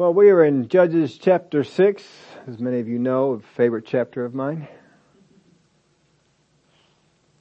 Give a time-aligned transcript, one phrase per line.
[0.00, 2.02] Well, we are in Judges chapter 6,
[2.46, 4.66] as many of you know, a favorite chapter of mine.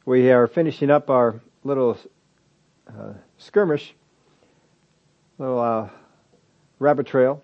[0.04, 1.98] We are finishing up our little
[2.86, 3.95] uh, skirmish,
[5.38, 5.88] little uh,
[6.80, 7.41] rabbit trail,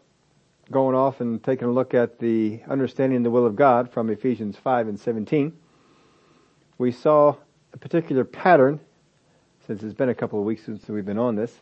[0.69, 4.57] going off and taking a look at the understanding the will of God from Ephesians
[4.57, 5.53] 5 and 17.
[6.77, 7.37] We saw
[7.71, 8.81] a particular pattern,
[9.65, 11.57] since it's been a couple of weeks since we've been on this,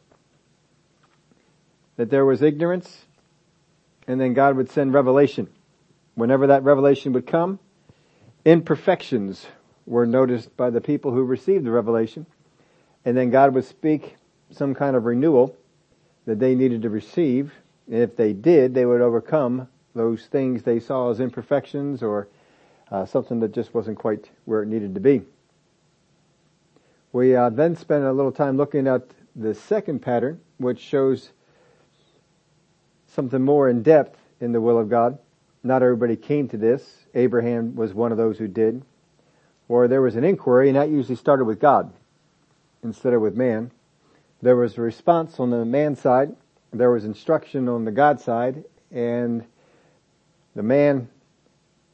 [1.98, 3.05] that there was ignorance,
[4.07, 5.48] and then God would send revelation.
[6.16, 7.59] Whenever that revelation would come,
[8.45, 9.48] imperfections
[9.85, 12.26] were noticed by the people who received the revelation,
[13.05, 14.16] and then God would speak
[14.52, 15.55] some kind of renewal
[16.26, 17.53] that they needed to receive,
[17.88, 22.27] and if they did, they would overcome those things they saw as imperfections or
[22.91, 25.21] uh, something that just wasn't quite where it needed to be.
[27.12, 29.04] We uh, then spent a little time looking at
[29.35, 31.31] the second pattern, which shows
[33.13, 35.18] something more in depth in the will of God.
[35.63, 37.05] Not everybody came to this.
[37.13, 38.84] Abraham was one of those who did.
[39.70, 41.93] Or there was an inquiry, and that usually started with God
[42.84, 43.71] instead of with man.
[44.41, 46.35] There was a response on the man side.
[46.71, 49.45] There was instruction on the God side, and
[50.55, 51.07] the man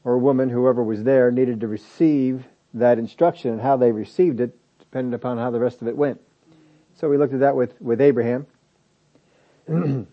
[0.04, 4.56] or woman, whoever was there, needed to receive that instruction and how they received it
[4.80, 6.20] depended upon how the rest of it went.
[6.96, 8.48] So we looked at that with, with Abraham.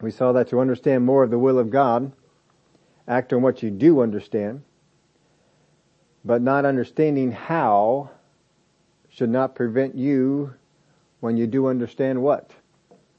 [0.00, 2.12] We saw that to understand more of the will of God,
[3.06, 4.62] act on what you do understand,
[6.24, 8.10] but not understanding how
[9.08, 10.54] should not prevent you
[11.20, 12.50] when you do understand what.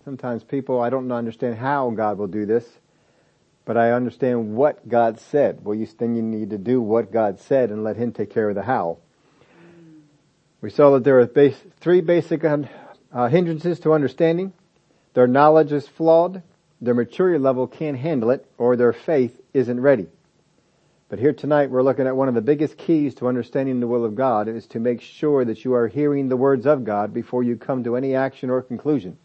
[0.05, 2.65] Sometimes people, I don't understand how God will do this,
[3.65, 5.65] but I understand what God said.
[5.65, 8.49] Well, you, then you need to do what God said and let Him take care
[8.49, 8.99] of the how.
[10.61, 14.53] We saw that there are base, three basic uh, hindrances to understanding.
[15.13, 16.43] Their knowledge is flawed
[16.81, 20.07] their maturity level can't handle it or their faith isn't ready.
[21.09, 24.05] But here tonight we're looking at one of the biggest keys to understanding the will
[24.05, 27.41] of God is to make sure that you are hearing the words of God before
[27.41, 29.17] you come to any action or conclusion.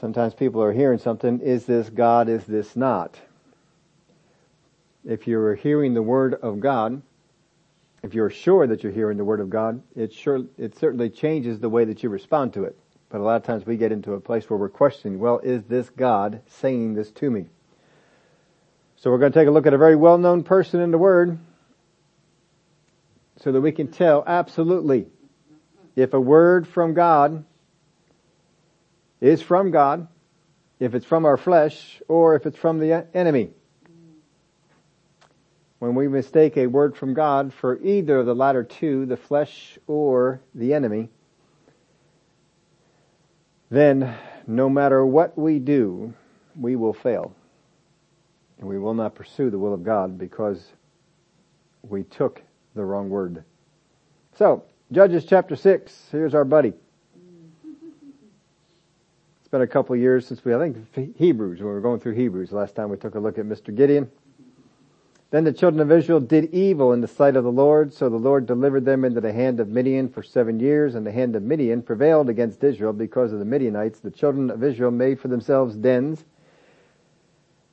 [0.00, 3.20] Sometimes people are hearing something, is this God, is this not?
[5.04, 7.02] If you're hearing the word of God,
[8.02, 11.60] if you're sure that you're hearing the word of God, it sure, it certainly changes
[11.60, 12.76] the way that you respond to it.
[13.10, 15.64] But a lot of times we get into a place where we're questioning, well, is
[15.64, 17.46] this God saying this to me?
[18.96, 21.38] So we're going to take a look at a very well-known person in the Word
[23.38, 25.06] so that we can tell absolutely
[25.96, 27.44] if a word from God
[29.20, 30.06] is from God,
[30.78, 33.50] if it's from our flesh, or if it's from the enemy.
[35.78, 39.78] When we mistake a word from God for either of the latter two, the flesh
[39.86, 41.08] or the enemy,
[43.70, 44.14] then
[44.46, 46.12] no matter what we do,
[46.58, 47.34] we will fail.
[48.58, 50.72] And we will not pursue the will of God because
[51.82, 52.42] we took
[52.74, 53.44] the wrong word.
[54.36, 56.72] So, Judges chapter 6, here's our buddy.
[59.40, 62.14] It's been a couple years since we, I think Hebrews, when we were going through
[62.14, 63.74] Hebrews, last time we took a look at Mr.
[63.74, 64.10] Gideon.
[65.30, 68.16] Then the children of Israel did evil in the sight of the Lord, so the
[68.16, 71.44] Lord delivered them into the hand of Midian for seven years, and the hand of
[71.44, 74.00] Midian prevailed against Israel because of the Midianites.
[74.00, 76.24] The children of Israel made for themselves dens,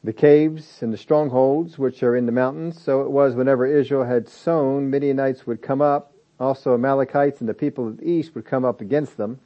[0.04, 2.80] the caves and the strongholds which are in the mountains.
[2.80, 7.56] So it was whenever Israel had sown, Midianites would come up, also Amalekites and the
[7.56, 9.40] people of the east would come up against them.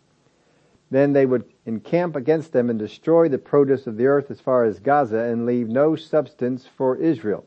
[0.89, 4.65] Then they would encamp against them and destroy the produce of the earth as far
[4.65, 7.45] as Gaza and leave no substance for Israel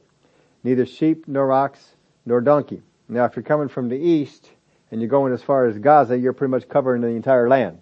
[0.64, 1.78] neither sheep nor ox
[2.26, 2.82] nor donkey.
[3.08, 4.50] Now if you're coming from the east
[4.90, 7.78] and you're going as far as Gaza, you're pretty much covering the entire land.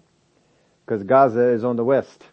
[0.85, 2.23] Because Gaza is on the west.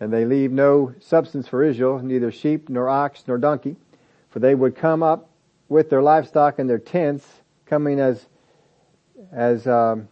[0.00, 3.76] And they leave no substance for Israel, neither sheep nor ox nor donkey,
[4.28, 5.30] for they would come up
[5.68, 7.26] with their livestock and their tents,
[7.64, 8.26] coming as,
[9.32, 10.08] as, um,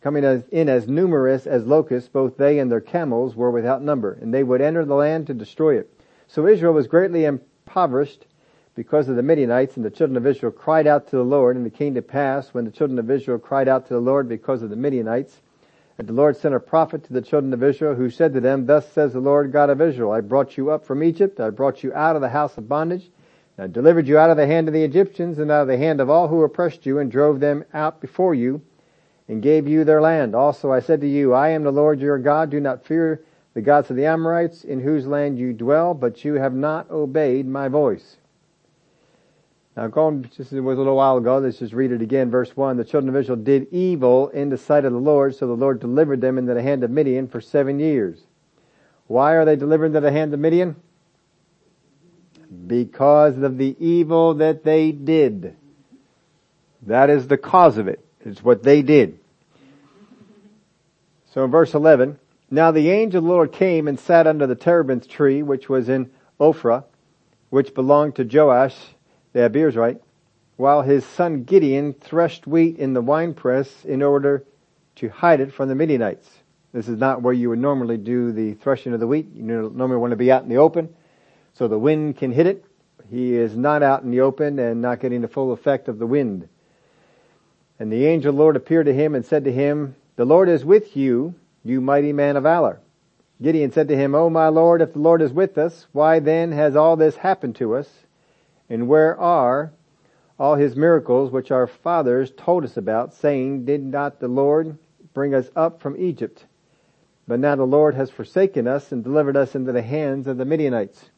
[0.00, 4.12] coming as, in as numerous as locusts, both they and their camels were without number,
[4.12, 5.95] and they would enter the land to destroy it.
[6.28, 8.26] So Israel was greatly impoverished
[8.74, 11.66] because of the Midianites, and the children of Israel cried out to the Lord, and
[11.66, 14.62] it came to pass when the children of Israel cried out to the Lord because
[14.62, 15.40] of the Midianites,
[15.96, 18.66] that the Lord sent a prophet to the children of Israel who said to them,
[18.66, 21.82] Thus says the Lord God of Israel, I brought you up from Egypt, I brought
[21.82, 23.10] you out of the house of bondage,
[23.58, 26.02] I delivered you out of the hand of the Egyptians and out of the hand
[26.02, 28.60] of all who oppressed you and drove them out before you
[29.28, 30.34] and gave you their land.
[30.34, 33.22] Also I said to you, I am the Lord your God, do not fear
[33.56, 37.48] the gods of the Amorites in whose land you dwell, but you have not obeyed
[37.48, 38.18] my voice.
[39.74, 42.54] Now going, just it was a little while ago, let's just read it again, verse
[42.54, 42.76] 1.
[42.76, 45.80] The children of Israel did evil in the sight of the Lord, so the Lord
[45.80, 48.20] delivered them into the hand of Midian for seven years.
[49.06, 50.76] Why are they delivered into the hand of Midian?
[52.66, 55.56] Because of the evil that they did.
[56.82, 58.04] That is the cause of it.
[58.20, 59.18] It's what they did.
[61.32, 62.18] So in verse 11,
[62.50, 65.88] now the angel of the Lord came and sat under the terebinth tree, which was
[65.88, 66.10] in
[66.40, 66.84] Ophrah,
[67.50, 68.76] which belonged to Joash
[69.32, 70.00] the Abiezrite,
[70.56, 74.44] while his son Gideon threshed wheat in the winepress in order
[74.96, 76.28] to hide it from the Midianites.
[76.72, 79.28] This is not where you would normally do the threshing of the wheat.
[79.34, 80.94] You normally want to be out in the open
[81.54, 82.64] so the wind can hit it.
[83.10, 86.06] He is not out in the open and not getting the full effect of the
[86.06, 86.48] wind.
[87.78, 90.48] And the angel of the Lord appeared to him and said to him, The Lord
[90.48, 91.34] is with you,
[91.68, 92.80] you mighty man of valor.
[93.42, 96.52] Gideon said to him, O my Lord, if the Lord is with us, why then
[96.52, 97.88] has all this happened to us?
[98.68, 99.72] And where are
[100.38, 104.78] all his miracles which our fathers told us about, saying, Did not the Lord
[105.14, 106.46] bring us up from Egypt?
[107.28, 110.44] But now the Lord has forsaken us and delivered us into the hands of the
[110.44, 111.10] Midianites.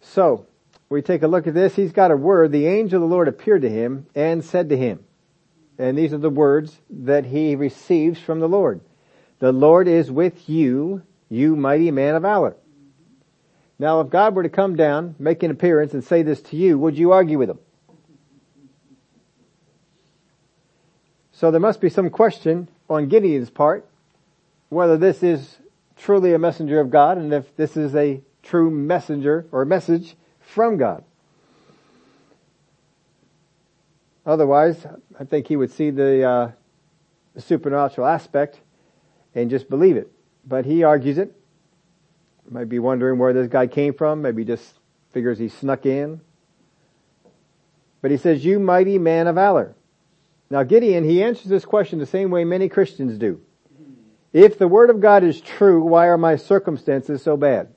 [0.00, 0.46] So,
[0.88, 1.74] we take a look at this.
[1.74, 2.52] He's got a word.
[2.52, 5.04] The angel of the Lord appeared to him and said to him,
[5.82, 8.80] and these are the words that he receives from the Lord.
[9.40, 12.54] The Lord is with you, you mighty man of valor.
[13.80, 16.78] Now if God were to come down, make an appearance and say this to you,
[16.78, 17.58] would you argue with him?
[21.32, 23.84] So there must be some question on Gideon's part
[24.68, 25.58] whether this is
[25.96, 30.76] truly a messenger of God and if this is a true messenger or message from
[30.76, 31.02] God.
[34.24, 34.86] Otherwise,
[35.18, 36.50] I think he would see the, uh,
[37.34, 38.60] the supernatural aspect
[39.34, 40.10] and just believe it.
[40.46, 41.36] But he argues it.
[42.48, 44.22] Might be wondering where this guy came from.
[44.22, 44.74] Maybe just
[45.12, 46.20] figures he snuck in.
[48.00, 49.74] But he says, you mighty man of valor.
[50.50, 53.40] Now Gideon, he answers this question the same way many Christians do.
[54.32, 57.68] If the word of God is true, why are my circumstances so bad?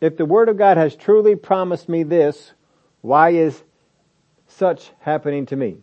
[0.00, 2.52] If the word of God has truly promised me this,
[3.00, 3.62] why is
[4.54, 5.78] such happening to me?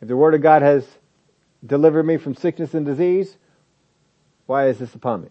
[0.00, 0.86] If the word of God has
[1.64, 3.36] delivered me from sickness and disease,
[4.46, 5.28] why is this upon me?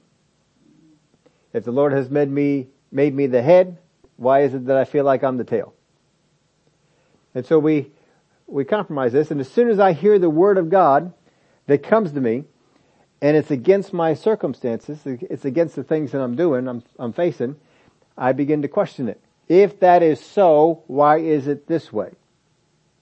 [1.53, 3.77] If the Lord has made me, made me the head,
[4.17, 5.73] why is it that I feel like I'm the tail?
[7.35, 7.91] And so we,
[8.47, 11.13] we compromise this, and as soon as I hear the word of God
[11.67, 12.45] that comes to me,
[13.21, 17.55] and it's against my circumstances, it's against the things that I'm doing, I'm, I'm facing,
[18.17, 19.21] I begin to question it.
[19.53, 22.13] If that is so, why is it this way?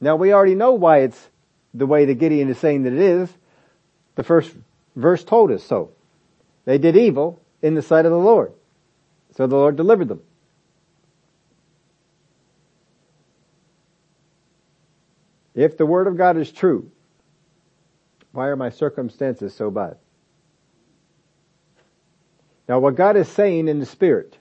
[0.02, 1.30] Now we already know why it's
[1.74, 3.30] the way that Gideon is saying that it is.
[4.16, 4.54] The first
[4.98, 5.92] verse told us so.
[6.66, 8.52] They did evil in the sight of the Lord.
[9.38, 10.22] So the Lord delivered them.
[15.56, 16.92] If the word of God is true,
[18.34, 19.96] why are my circumstances so bad?
[22.68, 24.38] Now what God is saying in the spirit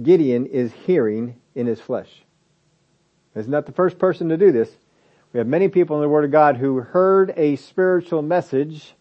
[0.00, 2.22] Gideon is hearing in his flesh.
[3.34, 4.70] He's not the first person to do this.
[5.32, 8.94] We have many people in the Word of God who heard a spiritual message,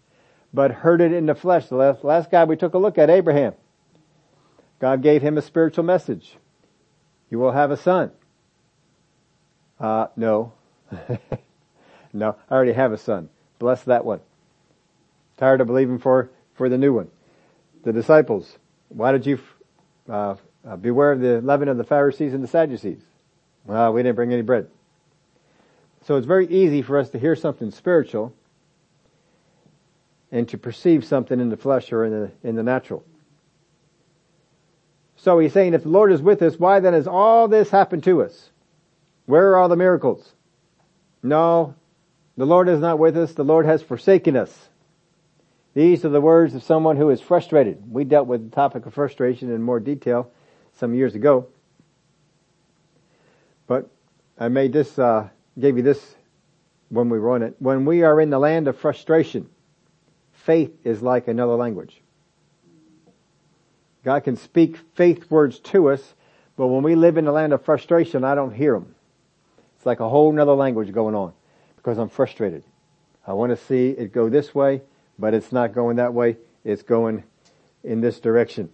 [0.53, 1.67] but heard it in the flesh.
[1.67, 3.53] The last, last guy we took a look at, Abraham.
[4.79, 6.37] God gave him a spiritual message.
[7.29, 8.11] You will have a son.
[9.79, 10.53] Uh, no.
[12.13, 13.29] no, I already have a son.
[13.59, 14.21] Bless that one.
[15.37, 17.09] Tired of believing for, for the new one.
[17.83, 18.57] The disciples,
[18.89, 19.39] why did you
[20.09, 20.35] uh,
[20.67, 23.01] uh, beware of the leaven of the Pharisees and the Sadducees.
[23.65, 24.67] Well, we didn't bring any bread.
[26.05, 28.33] So it's very easy for us to hear something spiritual
[30.31, 33.03] and to perceive something in the flesh or in the, in the natural.
[35.17, 38.03] So he's saying if the Lord is with us, why then has all this happened
[38.05, 38.49] to us?
[39.27, 40.33] Where are all the miracles?
[41.21, 41.75] No,
[42.37, 43.33] the Lord is not with us.
[43.33, 44.69] The Lord has forsaken us.
[45.75, 47.91] These are the words of someone who is frustrated.
[47.91, 50.31] We dealt with the topic of frustration in more detail
[50.75, 51.47] some years ago.
[53.67, 53.89] But
[54.37, 56.15] I made this, uh, gave you this
[56.89, 57.55] when we were on it.
[57.59, 59.49] When we are in the land of frustration,
[60.33, 62.01] faith is like another language.
[64.03, 66.15] God can speak faith words to us,
[66.57, 68.95] but when we live in the land of frustration, I don't hear them.
[69.77, 71.33] It's like a whole nother language going on
[71.75, 72.63] because I'm frustrated.
[73.25, 74.81] I want to see it go this way,
[75.17, 76.37] but it's not going that way.
[76.63, 77.23] It's going
[77.83, 78.69] in this direction.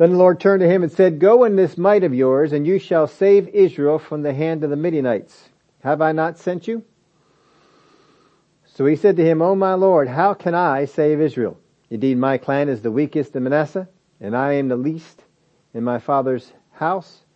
[0.00, 2.66] Then the Lord turned to him and said, Go in this might of yours, and
[2.66, 5.50] you shall save Israel from the hand of the Midianites.
[5.80, 6.84] Have I not sent you?
[8.64, 11.58] So he said to him, O my Lord, how can I save Israel?
[11.90, 13.90] Indeed, my clan is the weakest in Manasseh,
[14.22, 15.24] and I am the least
[15.74, 17.26] in my father's house.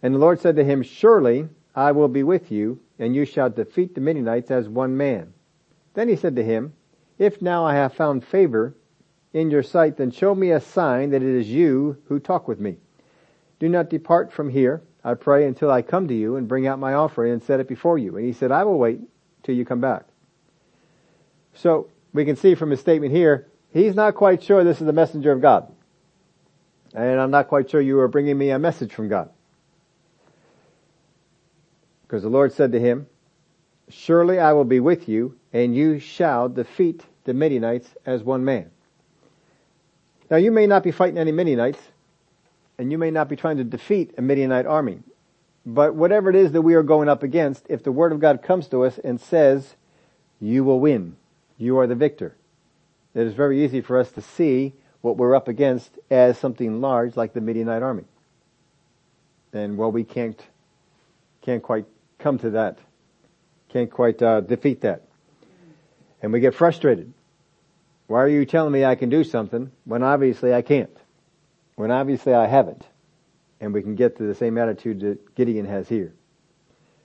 [0.00, 3.50] And the Lord said to him, Surely I will be with you, and you shall
[3.50, 5.34] defeat the Midianites as one man.
[5.94, 6.74] Then he said to him,
[7.18, 8.76] If now I have found favor
[9.34, 12.60] in your sight, then show me a sign that it is you who talk with
[12.60, 12.76] me.
[13.58, 16.78] Do not depart from here, I pray, until I come to you and bring out
[16.78, 18.16] my offering and set it before you.
[18.16, 19.00] And he said, I will wait
[19.42, 20.04] till you come back.
[21.52, 24.92] So we can see from his statement here, he's not quite sure this is the
[24.92, 25.70] messenger of God.
[26.94, 29.30] And I'm not quite sure you are bringing me a message from God.
[32.02, 33.08] Because the Lord said to him,
[33.88, 38.70] Surely I will be with you, and you shall defeat the Midianites as one man.
[40.30, 41.80] Now you may not be fighting any Midianites,
[42.78, 45.00] and you may not be trying to defeat a Midianite army.
[45.66, 48.42] But whatever it is that we are going up against, if the Word of God
[48.42, 49.76] comes to us and says,
[50.40, 51.16] you will win,
[51.56, 52.34] you are the victor,
[53.14, 57.16] it is very easy for us to see what we're up against as something large
[57.16, 58.04] like the Midianite army.
[59.52, 60.42] And well, we can't,
[61.42, 61.86] can't quite
[62.18, 62.78] come to that.
[63.68, 65.02] Can't quite uh, defeat that.
[66.22, 67.12] And we get frustrated.
[68.06, 70.96] Why are you telling me I can do something when obviously I can't?
[71.76, 72.84] When obviously I haven't.
[73.60, 76.12] And we can get to the same attitude that Gideon has here.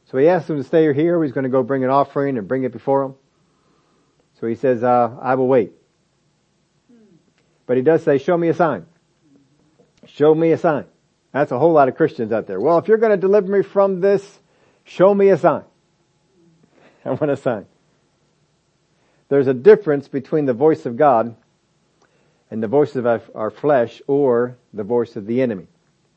[0.06, 1.24] So he asks him to stay here.
[1.24, 3.16] He's going to go bring an offering and bring it before him.
[4.40, 5.72] So he says, uh, I will wait.
[7.66, 8.86] But he does say, show me a sign.
[10.08, 10.86] Show me a sign.
[11.32, 12.60] That's a whole lot of Christians out there.
[12.60, 14.40] Well, if you're going to deliver me from this,
[14.84, 15.64] show me a sign.
[17.06, 17.68] I want a sign.
[19.30, 21.36] There's a difference between the voice of God
[22.52, 25.68] and the voice of our flesh or the voice of the enemy.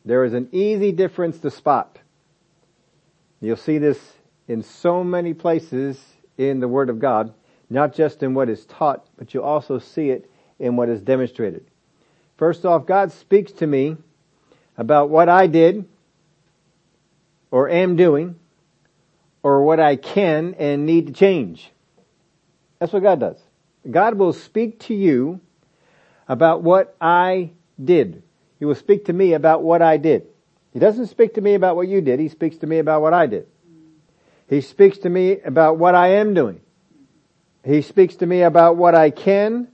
[0.05, 1.99] There is an easy difference to spot.
[3.41, 3.99] You'll see this
[4.49, 6.03] in so many places
[6.39, 7.35] in the Word of God,
[7.69, 11.67] not just in what is taught, but you'll also see it in what is demonstrated.
[12.37, 13.97] First off, God speaks to me
[14.77, 15.87] about what I did
[17.51, 18.37] or am doing
[19.43, 21.72] or what I can and need to change.
[22.83, 23.37] That's what God does.
[23.89, 25.41] God will speak to you
[26.27, 28.25] about what I did.
[28.59, 30.27] He will speak to me about what I did.
[30.73, 32.19] He doesn't speak to me about what you did.
[32.19, 33.47] He speaks to me about what I did.
[34.49, 36.61] He speaks to me about what I am doing.
[37.65, 39.69] He speaks to me about what I can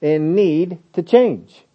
[0.00, 1.66] and need to change.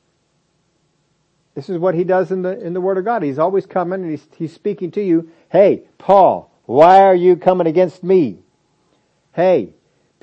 [1.54, 3.22] This is what he does in the, in the Word of God.
[3.22, 5.30] He's always coming and he's, he's speaking to you.
[5.50, 8.40] Hey, Paul, why are you coming against me?
[9.32, 9.75] Hey,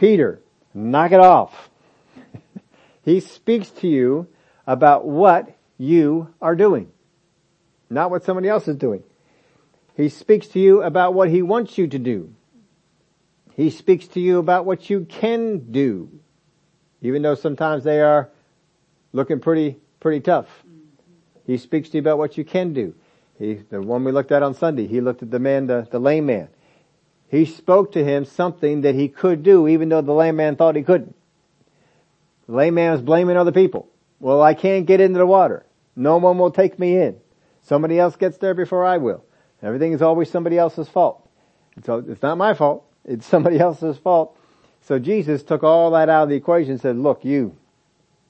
[0.03, 0.41] Peter,
[0.75, 1.71] knock it off.
[3.05, 4.27] he speaks to you
[4.67, 6.91] about what you are doing.
[7.89, 9.05] Not what somebody else is doing.
[9.97, 12.35] He speaks to you about what he wants you to do.
[13.55, 16.21] He speaks to you about what you can do
[17.03, 18.31] even though sometimes they are
[19.13, 20.47] looking pretty, pretty tough.
[21.45, 22.95] He speaks to you about what you can do.
[23.39, 25.99] He, the one we looked at on Sunday, he looked at the man, the, the
[25.99, 26.49] lame man.
[27.33, 30.77] He spoke to him something that he could do even though the lame man thought
[30.77, 31.17] he couldn't.
[32.47, 33.89] The lame man was blaming other people.
[34.21, 35.65] Well, I can't get into the water.
[35.97, 37.19] No one will take me in.
[37.63, 39.25] Somebody else gets there before I will.
[39.63, 41.27] Everything is always somebody else's fault.
[41.85, 42.85] So it's not my fault.
[43.07, 44.37] It's somebody else's fault.
[44.83, 47.57] So Jesus took all that out of the equation and said, look, you,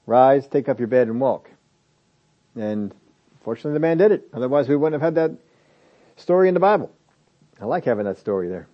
[0.05, 1.51] rise, take up your bed and walk.
[2.55, 2.95] And
[3.43, 4.29] fortunately the man did it.
[4.31, 5.37] Otherwise we wouldn't have had that
[6.15, 6.89] story in the Bible.
[7.59, 8.69] I like having that story there.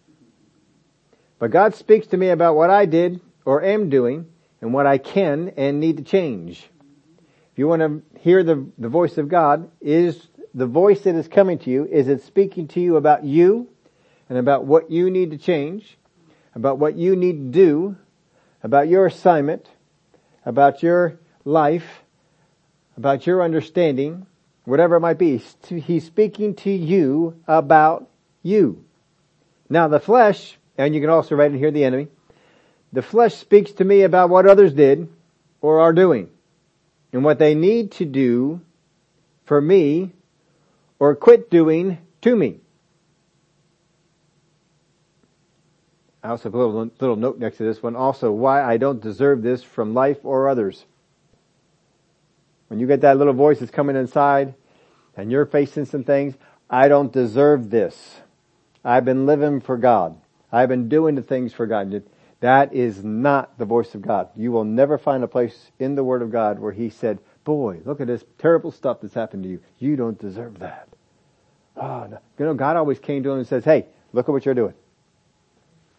[1.40, 4.28] But God speaks to me about what I did or am doing
[4.62, 6.70] and what I can and need to change.
[7.52, 11.28] If you want to hear the, the voice of God, is the voice that is
[11.28, 13.70] coming to you, is it speaking to you about you
[14.28, 15.98] and about what you need to change?
[16.60, 17.96] about what you need to do,
[18.64, 19.70] about your assignment,
[20.46, 22.04] about your life,
[22.98, 24.26] about your understanding,
[24.66, 25.42] whatever it might be.
[25.70, 28.10] He's speaking to you about
[28.44, 28.84] you.
[29.70, 32.08] Now the flesh, and you can also write it here the enemy,
[32.94, 35.10] the flesh speaks to me about what others did
[35.62, 36.30] or are doing
[37.12, 38.62] and what they need to do
[39.44, 40.14] for me
[40.98, 42.60] or quit doing to me.
[46.24, 47.96] I also put a little, little note next to this one.
[47.96, 50.86] Also, why I don't deserve this from life or others.
[52.70, 54.54] When you get that little voice that's coming inside
[55.18, 56.36] and you're facing some things,
[56.70, 58.22] I don't deserve this.
[58.84, 60.18] I've been living for God.
[60.52, 62.04] I've been doing the things for God.
[62.40, 64.30] That is not the voice of God.
[64.36, 67.80] You will never find a place in the Word of God where He said, boy,
[67.86, 69.60] look at this terrible stuff that's happened to you.
[69.80, 70.88] You don't deserve that.
[71.76, 72.20] Oh, no.
[72.38, 74.74] You know, God always came to him and says, hey, look at what you're doing.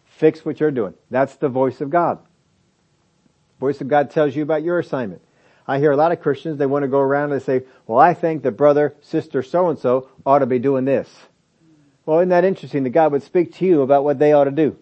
[0.05, 0.93] Fix what you're doing.
[1.09, 2.19] That's the voice of God.
[2.19, 5.21] The voice of God tells you about your assignment.
[5.67, 7.99] I hear a lot of Christians, they want to go around and they say, well,
[7.99, 11.09] I think that brother, sister, so-and-so ought to be doing this.
[12.05, 14.51] Well, isn't that interesting that God would speak to you about what they ought to
[14.51, 14.77] do?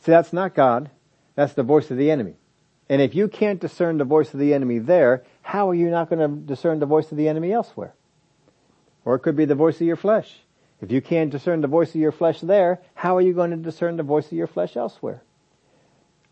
[0.00, 0.90] See, that's not God.
[1.34, 2.34] That's the voice of the enemy.
[2.88, 6.08] And if you can't discern the voice of the enemy there, how are you not
[6.08, 7.94] going to discern the voice of the enemy elsewhere?
[9.04, 10.40] Or it could be the voice of your flesh.
[10.80, 13.56] If you can't discern the voice of your flesh there, how are you going to
[13.56, 15.22] discern the voice of your flesh elsewhere?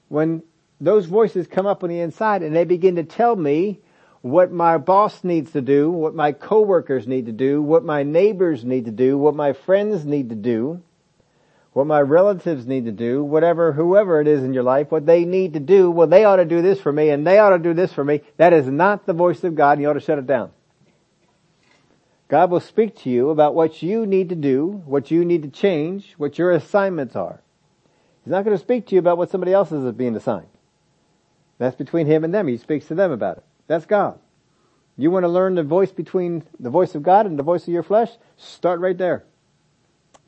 [0.09, 0.43] When
[0.81, 3.81] those voices come up on the inside and they begin to tell me
[4.27, 8.65] what my boss needs to do, what my coworkers need to do, what my neighbors
[8.65, 10.83] need to do, what my friends need to do,
[11.73, 15.25] what my relatives need to do, whatever, whoever it is in your life, what they
[15.25, 17.59] need to do, well they ought to do this for me and they ought to
[17.61, 18.21] do this for me.
[18.37, 20.51] That is not the voice of God and you ought to shut it down.
[22.27, 25.51] God will speak to you about what you need to do, what you need to
[25.51, 27.41] change, what your assignments are.
[28.25, 30.49] He's not going to speak to you about what somebody else is being assigned.
[31.59, 32.49] That's between him and them.
[32.49, 33.45] He speaks to them about it.
[33.67, 34.19] That's God.
[34.97, 37.75] You want to learn the voice between the voice of God and the voice of
[37.75, 38.11] your flesh?
[38.37, 39.25] Start right there.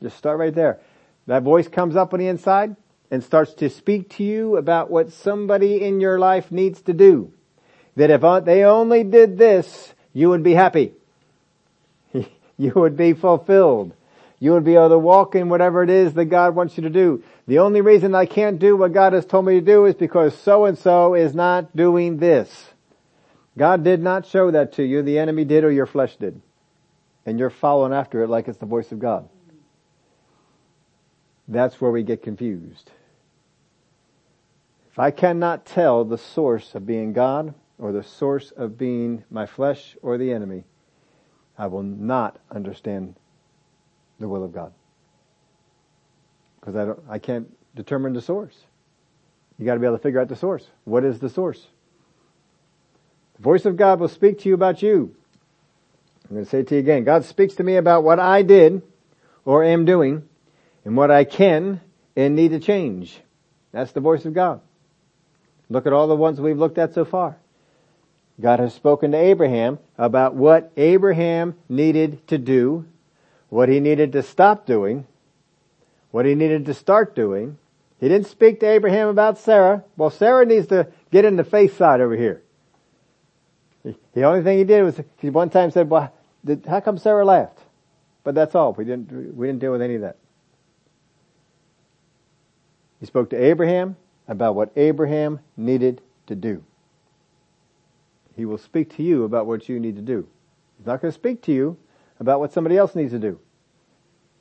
[0.01, 0.79] Just start right there.
[1.27, 2.75] That voice comes up on the inside
[3.11, 7.33] and starts to speak to you about what somebody in your life needs to do.
[7.95, 10.93] That if they only did this, you would be happy.
[12.13, 13.93] you would be fulfilled.
[14.39, 16.89] You would be able to walk in whatever it is that God wants you to
[16.89, 17.23] do.
[17.47, 20.37] The only reason I can't do what God has told me to do is because
[20.37, 22.69] so and so is not doing this.
[23.57, 25.01] God did not show that to you.
[25.01, 26.41] The enemy did or your flesh did.
[27.25, 29.27] And you're following after it like it's the voice of God.
[31.47, 32.91] That's where we get confused.
[34.91, 39.45] If I cannot tell the source of being God or the source of being my
[39.45, 40.63] flesh or the enemy,
[41.57, 43.15] I will not understand
[44.19, 44.73] the will of God.
[46.59, 48.55] Because I don't, I can't determine the source.
[49.57, 50.67] You gotta be able to figure out the source.
[50.85, 51.67] What is the source?
[53.39, 55.15] The voice of God will speak to you about you.
[56.29, 57.05] I'm going to say it to you again.
[57.05, 58.81] God speaks to me about what I did
[59.45, 60.27] or am doing
[60.83, 61.79] and what I can
[62.17, 63.19] and need to change.
[63.71, 64.59] That's the voice of God.
[65.69, 67.37] Look at all the ones we've looked at so far.
[68.41, 72.85] God has spoken to Abraham about what Abraham needed to do,
[73.47, 75.07] what he needed to stop doing,
[76.11, 77.57] what he needed to start doing.
[77.99, 79.83] He didn't speak to Abraham about Sarah.
[79.95, 82.43] Well, Sarah needs to get in the faith side over here.
[83.83, 86.11] The only thing he did was he one time said, "Well,
[86.43, 87.59] did, how come Sarah laughed?"
[88.23, 88.73] But that's all.
[88.73, 90.17] We didn't we didn't deal with any of that.
[92.99, 93.95] He spoke to Abraham
[94.27, 96.63] about what Abraham needed to do.
[98.35, 100.27] He will speak to you about what you need to do.
[100.77, 101.77] He's not going to speak to you
[102.19, 103.39] about what somebody else needs to do.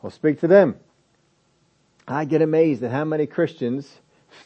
[0.00, 0.76] He'll speak to them.
[2.06, 3.98] I get amazed at how many Christians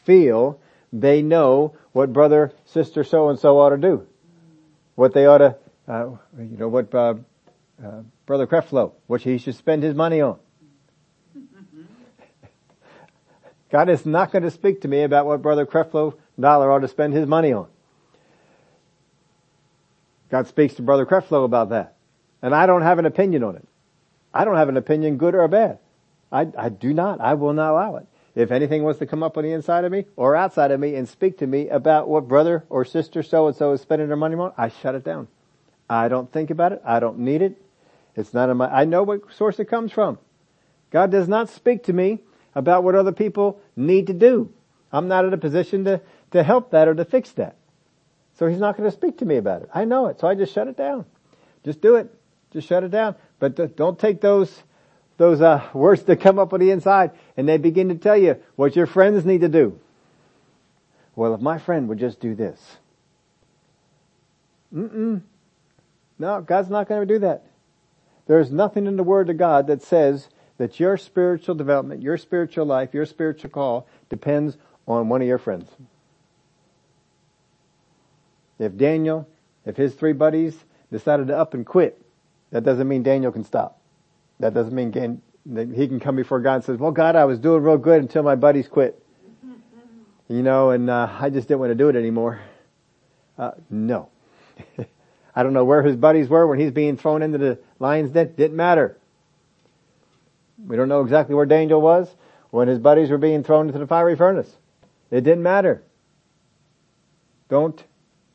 [0.04, 0.60] feel
[0.92, 4.06] they know what brother, sister, so and so ought to do.
[4.94, 5.56] What they ought to,
[5.88, 7.14] uh, you know, what uh,
[7.84, 10.38] uh, brother Creflo, what he should spend his money on.
[13.70, 16.88] God is not going to speak to me about what brother Creflo Dollar ought to
[16.88, 17.68] spend his money on.
[20.30, 21.94] God speaks to Brother Creflo about that.
[22.40, 23.68] And I don't have an opinion on it.
[24.32, 25.78] I don't have an opinion, good or bad.
[26.32, 27.20] I, I do not.
[27.20, 28.06] I will not allow it.
[28.34, 30.94] If anything wants to come up on the inside of me or outside of me
[30.94, 34.16] and speak to me about what brother or sister so and so is spending their
[34.16, 35.28] money on, I shut it down.
[35.88, 36.80] I don't think about it.
[36.84, 37.60] I don't need it.
[38.16, 40.18] It's not in my, I know what source it comes from.
[40.90, 42.20] God does not speak to me
[42.54, 44.52] about what other people need to do.
[44.90, 46.00] I'm not in a position to,
[46.32, 47.56] to help that or to fix that.
[48.38, 49.70] So he's not going to speak to me about it.
[49.74, 51.04] I know it, so I just shut it down.
[51.64, 52.12] Just do it.
[52.50, 53.14] Just shut it down.
[53.38, 54.62] But don't take those
[55.22, 58.42] those uh, words that come up on the inside and they begin to tell you
[58.56, 59.78] what your friends need to do.
[61.14, 62.78] Well, if my friend would just do this.
[64.74, 65.22] Mm-mm.
[66.18, 67.44] No, God's not going to do that.
[68.26, 72.66] There's nothing in the Word of God that says that your spiritual development, your spiritual
[72.66, 74.56] life, your spiritual call depends
[74.88, 75.70] on one of your friends.
[78.58, 79.28] If Daniel,
[79.64, 82.04] if his three buddies decided to up and quit,
[82.50, 83.78] that doesn't mean Daniel can stop.
[84.42, 87.38] That doesn't mean that he can come before God and says, well God, I was
[87.38, 89.00] doing real good until my buddies quit.
[90.28, 92.40] You know, and uh, I just didn't want to do it anymore.
[93.38, 94.08] Uh, no.
[95.36, 98.34] I don't know where his buddies were when he's being thrown into the lion's den.
[98.36, 98.98] Didn't matter.
[100.66, 102.12] We don't know exactly where Daniel was
[102.50, 104.52] when his buddies were being thrown into the fiery furnace.
[105.12, 105.84] It didn't matter.
[107.48, 107.80] Don't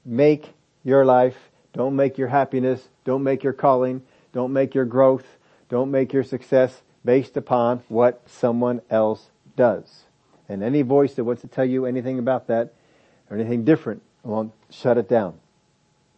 [0.06, 0.54] make
[0.86, 1.36] your life,
[1.74, 5.26] don't make your happiness, don't make your calling, don't make your growth,
[5.69, 10.03] don't make your success based upon what someone else does.
[10.49, 12.73] And any voice that wants to tell you anything about that
[13.30, 15.39] or anything different, well, shut it down.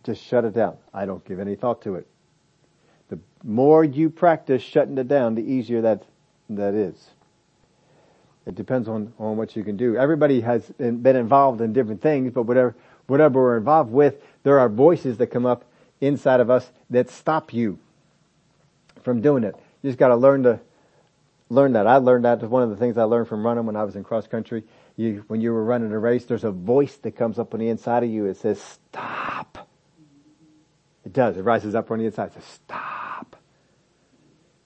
[0.04, 0.78] Just shut it down.
[0.94, 2.08] I don't give any thought to it.
[3.10, 6.04] The more you practice shutting it down, the easier that,
[6.50, 7.10] that is.
[8.46, 9.98] It depends on, on what you can do.
[9.98, 12.76] Everybody has been involved in different things, but whatever,
[13.08, 15.66] whatever we're involved with, there are voices that come up
[16.02, 17.78] inside of us that stop you
[19.04, 19.56] from doing it.
[19.82, 20.60] You just gotta learn to,
[21.50, 21.88] learn that.
[21.88, 22.42] I learned that.
[22.44, 24.64] One of the things I learned from running when I was in cross country.
[24.96, 27.70] You, when you were running a race, there's a voice that comes up on the
[27.70, 28.26] inside of you.
[28.26, 29.70] It says, stop.
[31.06, 31.38] It does.
[31.38, 32.28] It rises up on the inside.
[32.28, 33.36] It says, stop.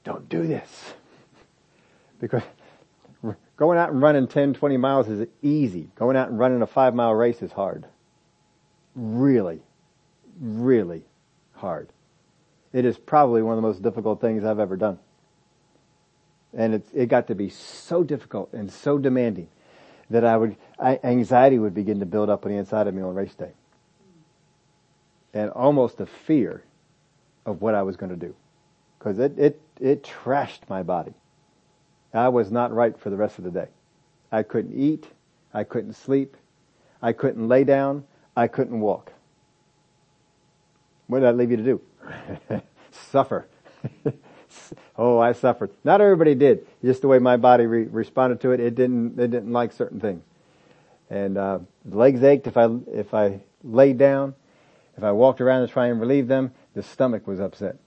[0.04, 0.94] Don't do this.
[2.20, 2.44] Because
[3.58, 5.90] going out and running 10, 20 miles is easy.
[5.96, 7.86] Going out and running a five mile race is hard.
[8.96, 9.62] Really,
[10.40, 11.04] really
[11.52, 11.90] hard.
[12.74, 14.98] It is probably one of the most difficult things I've ever done.
[16.56, 19.48] And it's, it got to be so difficult and so demanding
[20.10, 23.02] that I would, I, anxiety would begin to build up on the inside of me
[23.02, 23.52] on race day.
[25.34, 26.64] And almost a fear
[27.46, 28.36] of what I was going to do.
[29.00, 31.14] Cause it, it, it trashed my body.
[32.14, 33.68] I was not right for the rest of the day.
[34.32, 35.08] I couldn't eat.
[35.54, 36.38] I couldn't sleep.
[37.02, 38.06] I couldn't lay down.
[38.36, 39.12] I couldn't walk.
[41.08, 41.82] What did that leave you to do?
[43.12, 43.48] Suffer.
[44.98, 45.72] oh, I suffered.
[45.84, 46.66] Not everybody did.
[46.84, 49.20] Just the way my body re- responded to it, it didn't.
[49.20, 50.24] It didn't like certain things.
[51.10, 54.36] And uh, legs ached if I if I laid down.
[54.98, 57.78] If I walked around to try and relieve them, the stomach was upset,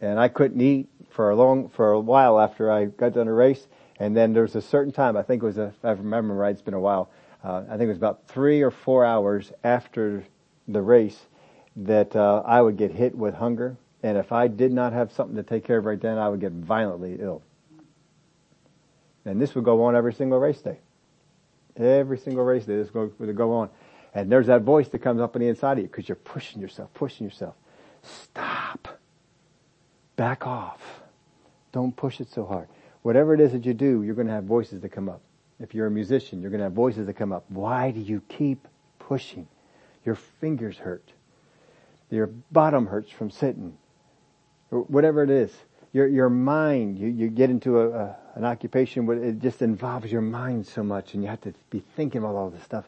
[0.00, 3.32] and I couldn't eat for a long for a while after I got done a
[3.32, 3.66] race.
[4.00, 5.16] And then there was a certain time.
[5.16, 6.52] I think it was a, if I remember right.
[6.52, 7.10] It's been a while.
[7.42, 10.24] Uh, I think it was about three or four hours after
[10.68, 11.18] the race
[11.78, 15.36] that uh, I would get hit with hunger and if I did not have something
[15.36, 17.42] to take care of right then, I would get violently ill.
[19.24, 20.78] And this would go on every single race day.
[21.76, 23.70] Every single race day, this would go on.
[24.14, 26.60] And there's that voice that comes up on the inside of you because you're pushing
[26.60, 27.54] yourself, pushing yourself.
[28.02, 29.00] Stop.
[30.16, 30.80] Back off.
[31.72, 32.68] Don't push it so hard.
[33.02, 35.20] Whatever it is that you do, you're going to have voices that come up.
[35.60, 37.44] If you're a musician, you're going to have voices that come up.
[37.48, 38.66] Why do you keep
[38.98, 39.48] pushing?
[40.04, 41.12] Your fingers hurt.
[42.10, 43.76] Your bottom hurts from sitting
[44.70, 45.52] whatever it is.
[45.92, 50.12] Your, your mind, you, you get into a, a, an occupation where it just involves
[50.12, 52.84] your mind so much and you have to be thinking about all this stuff.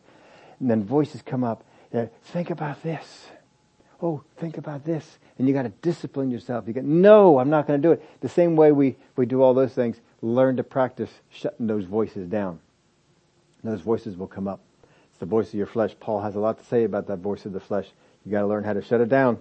[0.61, 1.64] And then voices come up,
[2.24, 3.26] think about this.
[4.02, 5.18] Oh, think about this.
[5.38, 6.66] And you gotta discipline yourself.
[6.66, 8.20] You go, no, I'm not gonna do it.
[8.20, 12.28] The same way we, we do all those things, learn to practice shutting those voices
[12.28, 12.61] down.
[13.64, 14.61] those voices will come up.
[15.11, 15.94] It's the voice of your flesh.
[15.98, 17.87] Paul has a lot to say about that voice of the flesh.
[18.24, 19.38] You gotta learn how to shut it down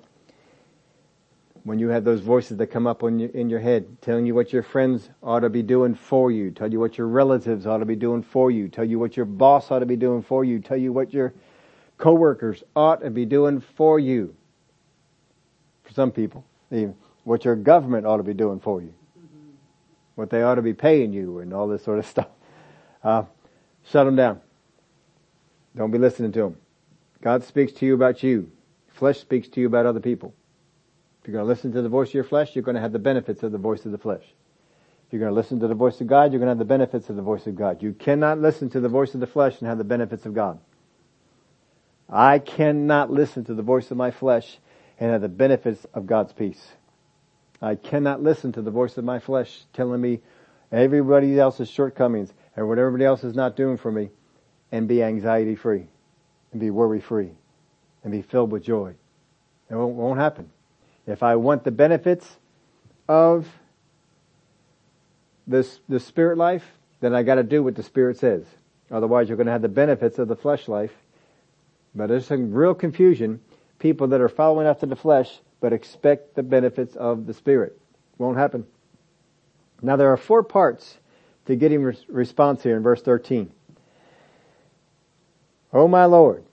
[1.64, 4.64] when you have those voices that come up in your head, telling you what your
[4.64, 7.96] friends ought to be doing for you, tell you what your relatives ought to be
[7.96, 10.78] doing for you, tell you what your boss ought to be doing for you, tell
[10.78, 11.34] you what your
[11.98, 14.36] coworkers ought to be doing for you.
[15.84, 18.94] For some people, even what your government ought to be doing for you,
[20.16, 22.30] what they ought to be paying you, and all this sort of stuff.
[23.04, 23.24] Uh,
[23.86, 24.42] shut them down.
[25.76, 26.58] Don't be listening to them.
[27.22, 28.52] God speaks to you about you.
[29.00, 30.34] Flesh speaks to you about other people
[31.22, 32.92] If you're going to listen to the voice of your flesh, you're going to have
[32.92, 34.24] the benefits of the voice of the flesh.
[35.08, 36.66] If you're going to listen to the voice of God, you're going to have the
[36.66, 37.82] benefits of the voice of God.
[37.82, 40.60] You cannot listen to the voice of the flesh and have the benefits of God.
[42.10, 44.60] I cannot listen to the voice of my flesh
[45.00, 46.74] and have the benefits of God's peace.
[47.62, 50.20] I cannot listen to the voice of my flesh telling me
[50.74, 54.10] everybody else's shortcomings and what everybody else is not doing for me
[54.74, 55.88] and be anxiety free
[56.52, 57.32] and be worry free
[58.04, 58.94] and be filled with joy.
[59.70, 60.50] It won't, won't happen.
[61.06, 62.38] If I want the benefits
[63.08, 63.48] of
[65.48, 66.66] this, the spirit life,
[67.00, 68.46] then I gotta do what the spirit says.
[68.92, 70.94] Otherwise you're gonna have the benefits of the flesh life.
[71.96, 73.42] But there's some real confusion.
[73.80, 77.80] People that are following after the flesh, but expect the benefits of the spirit.
[78.18, 78.66] Won't happen.
[79.82, 80.98] Now there are four parts
[81.46, 83.52] to getting response here in verse 13.
[85.72, 86.44] Oh my Lord,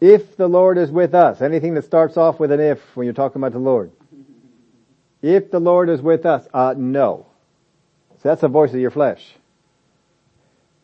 [0.00, 3.14] if the Lord is with us, anything that starts off with an if when you're
[3.14, 3.90] talking about the Lord.
[5.22, 7.26] If the Lord is with us, uh, no.
[8.22, 9.34] So that's the voice of your flesh.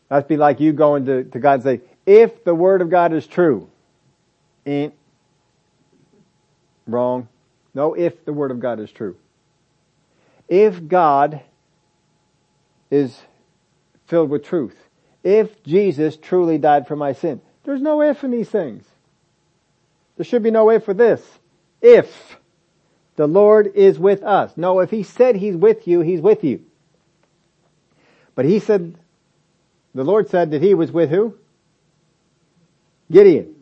[0.09, 3.13] That'd be like you going to, to God and say, if the word of God
[3.13, 3.69] is true,
[4.65, 4.93] ain't
[6.87, 7.27] wrong.
[7.73, 9.15] No, if the word of God is true.
[10.49, 11.41] If God
[12.89, 13.17] is
[14.07, 14.75] filled with truth,
[15.23, 18.83] if Jesus truly died for my sin, there's no if in these things.
[20.21, 21.19] There should be no if for this.
[21.81, 22.37] If
[23.15, 24.55] the Lord is with us.
[24.55, 26.63] No, if He said He's with you, He's with you.
[28.35, 28.99] But He said,
[29.95, 31.39] the Lord said that He was with who?
[33.11, 33.55] Gideon.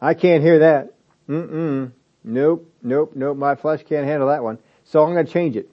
[0.00, 0.94] I can't hear that.
[1.28, 1.92] Mm-mm.
[2.24, 4.58] Nope, nope, nope, my flesh can't handle that one.
[4.86, 5.68] So I'm going to change it.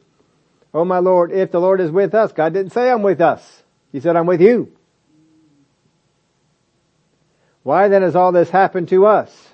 [0.74, 3.63] Oh my Lord, if the Lord is with us, God didn't say I'm with us.
[3.93, 4.74] He said I'm with you.
[7.63, 9.51] Why then has all this happened to us?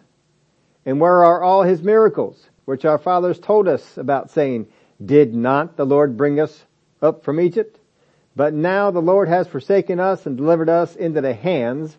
[0.88, 4.68] And where are all his miracles, which our fathers told us about saying,
[5.06, 6.64] did not the Lord bring us
[7.02, 7.78] up from Egypt?
[8.38, 11.98] But now the Lord has forsaken us and delivered us into the hands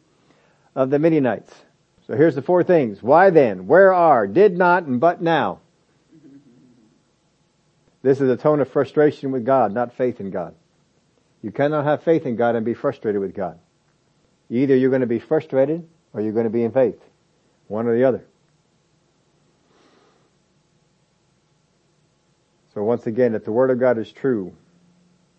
[0.75, 1.55] of the Midianites.
[2.07, 3.03] So here's the four things.
[3.03, 3.67] Why then?
[3.67, 4.27] Where are?
[4.27, 5.61] Did not and but now.
[8.01, 10.55] This is a tone of frustration with God, not faith in God.
[11.43, 13.59] You cannot have faith in God and be frustrated with God.
[14.49, 16.99] Either you're going to be frustrated or you're going to be in faith.
[17.67, 18.25] One or the other.
[22.79, 24.55] So once again, if the Word of God is true,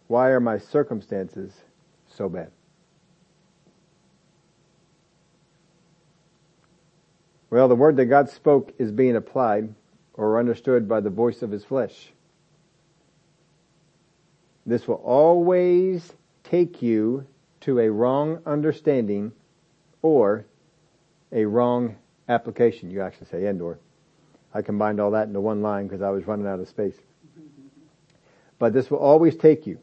[0.07, 1.53] why are my circumstances
[2.09, 2.51] so bad?
[7.49, 9.73] Well, the word that God spoke is being applied
[10.15, 12.11] or understood by the voice of his flesh.
[14.65, 16.11] This will always
[16.43, 17.25] take you
[17.61, 19.31] to a wrong understanding
[20.01, 20.45] or
[21.31, 21.95] a wrong
[22.27, 22.91] application.
[22.91, 23.79] You actually say and or.
[24.53, 26.99] I combined all that into one line because I was running out of space.
[28.59, 29.79] But this will always take you.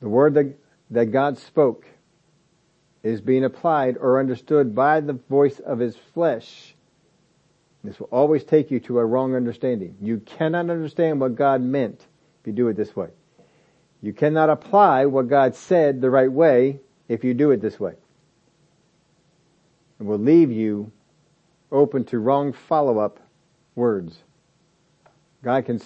[0.00, 0.54] The word that,
[0.90, 1.86] that God spoke
[3.02, 6.74] is being applied or understood by the voice of his flesh.
[7.84, 9.96] This will always take you to a wrong understanding.
[10.00, 12.06] You cannot understand what God meant
[12.40, 13.08] if you do it this way.
[14.02, 17.94] You cannot apply what God said the right way if you do it this way.
[20.00, 20.90] It will leave you
[21.70, 23.20] open to wrong follow-up
[23.76, 24.18] words.
[25.42, 25.80] God can,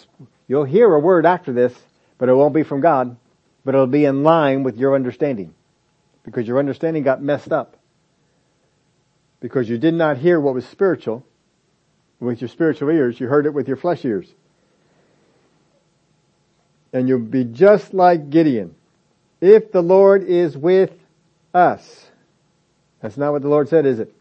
[0.48, 1.74] you'll hear a word after this,
[2.18, 3.16] but it won't be from God,
[3.64, 5.54] but it'll be in line with your understanding.
[6.22, 7.76] Because your understanding got messed up.
[9.40, 11.24] Because you did not hear what was spiritual
[12.18, 14.32] with your spiritual ears, you heard it with your flesh ears.
[16.92, 18.74] And you'll be just like Gideon.
[19.40, 20.92] If the Lord is with
[21.52, 22.10] us.
[23.00, 24.12] That's not what the Lord said, is it?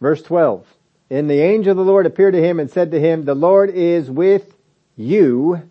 [0.00, 0.66] Verse 12.
[1.14, 3.70] And the angel of the Lord appeared to him and said to him, the Lord
[3.70, 4.56] is with
[4.96, 5.62] you,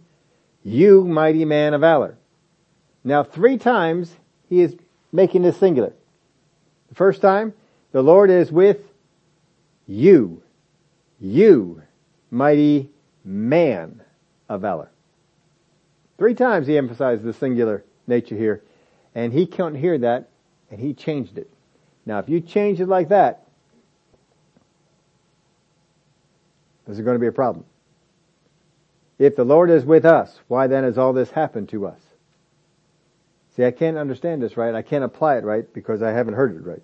[0.64, 2.18] you mighty man of valor.
[3.04, 4.16] Now three times
[4.48, 4.74] he is
[5.12, 5.92] making this singular.
[6.88, 7.54] The first time,
[7.92, 8.78] the Lord is with
[9.86, 10.42] you.
[11.20, 11.82] You,
[12.32, 12.90] mighty
[13.26, 14.02] man
[14.48, 14.92] of valor.
[16.18, 18.64] Three times he emphasized the singular nature here,
[19.14, 20.30] and he couldn't hear that,
[20.72, 21.50] and he changed it.
[22.06, 23.46] Now if you change it like that,
[26.86, 27.66] this is going to be a problem.
[29.20, 32.00] If the Lord is with us, why then has all this happened to us?
[33.56, 34.74] See, I can't understand this right.
[34.74, 36.82] I can't apply it right because I haven't heard it right.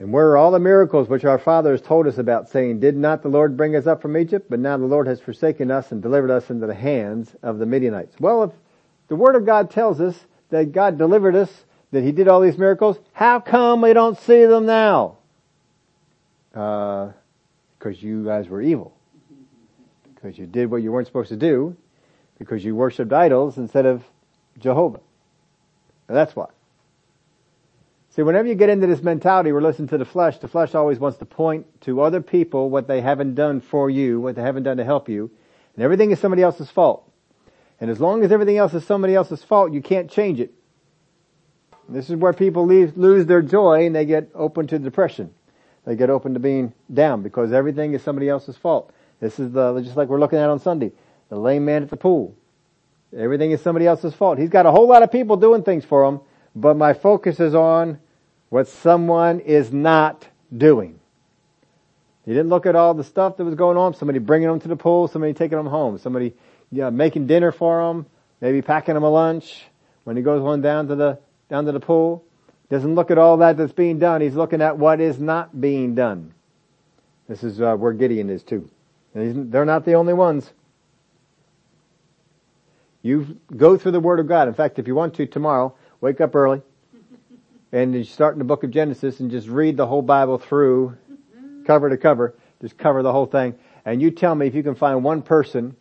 [0.00, 3.22] And where are all the miracles which our fathers told us about saying, did not
[3.22, 4.50] the Lord bring us up from Egypt?
[4.50, 7.66] But now the Lord has forsaken us and delivered us into the hands of the
[7.66, 8.16] Midianites.
[8.18, 8.50] Well, if
[9.06, 12.58] the Word of God tells us that God delivered us, that He did all these
[12.58, 15.18] miracles, how come we don't see them now?
[16.54, 17.12] Uh,
[17.78, 18.94] because you guys were evil.
[20.14, 21.76] Because you did what you weren't supposed to do,
[22.38, 24.04] because you worshipped idols instead of
[24.58, 25.00] Jehovah.
[26.06, 26.46] And that's why.
[28.10, 30.98] See, whenever you get into this mentality, we're listening to the flesh, the flesh always
[30.98, 34.62] wants to point to other people what they haven't done for you, what they haven't
[34.64, 35.30] done to help you,
[35.74, 37.10] and everything is somebody else's fault.
[37.80, 40.52] And as long as everything else is somebody else's fault, you can't change it.
[41.88, 45.34] This is where people leave, lose their joy and they get open to depression.
[45.84, 48.92] They get open to being down because everything is somebody else's fault.
[49.20, 50.92] This is the, just like we're looking at on Sunday
[51.28, 52.34] the lame man at the pool.
[53.16, 54.38] Everything is somebody else's fault.
[54.38, 56.20] He's got a whole lot of people doing things for him,
[56.54, 57.98] but my focus is on
[58.50, 61.00] what someone is not doing.
[62.26, 63.94] He didn't look at all the stuff that was going on.
[63.94, 66.34] Somebody bringing him to the pool, somebody taking him home, somebody
[66.70, 68.06] making dinner for him,
[68.40, 69.64] maybe packing him a lunch
[70.04, 71.18] when he goes on down to the
[71.48, 72.24] down to the pool.
[72.72, 74.22] Doesn't look at all that that's being done.
[74.22, 76.32] He's looking at what is not being done.
[77.28, 78.66] This is uh, where Gideon is too.
[79.14, 80.50] They're not the only ones.
[83.02, 84.48] You go through the Word of God.
[84.48, 86.62] In fact, if you want to tomorrow, wake up early
[87.72, 90.96] and you start in the book of Genesis and just read the whole Bible through
[91.66, 92.34] cover to cover.
[92.62, 93.54] Just cover the whole thing.
[93.84, 95.76] And you tell me if you can find one person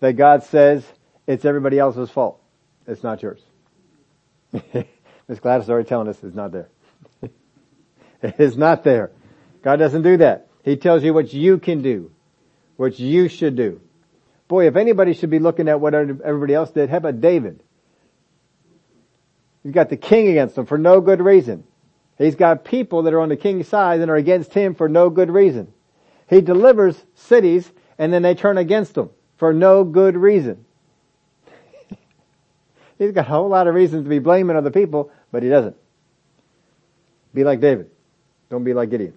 [0.00, 0.82] that God says
[1.26, 2.40] it's everybody else's fault.
[2.86, 3.42] It's not yours.
[5.32, 6.68] Miss Gladys already telling us it's not there.
[8.22, 9.10] it is not there.
[9.62, 10.48] God doesn't do that.
[10.62, 12.10] He tells you what you can do,
[12.76, 13.80] what you should do.
[14.46, 17.62] Boy, if anybody should be looking at what everybody else did, how about David?
[19.62, 21.64] He's got the king against him for no good reason.
[22.18, 25.08] He's got people that are on the king's side and are against him for no
[25.08, 25.72] good reason.
[26.28, 30.66] He delivers cities and then they turn against him for no good reason.
[32.98, 35.76] He's got a whole lot of reasons to be blaming other people, but he doesn't.
[37.34, 37.90] Be like David.
[38.50, 39.14] Don't be like Gideon.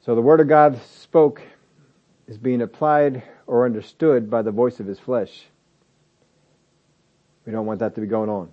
[0.00, 1.42] So the word of God spoke
[2.26, 5.44] is being applied or understood by the voice of his flesh.
[7.44, 8.48] We don't want that to be going on.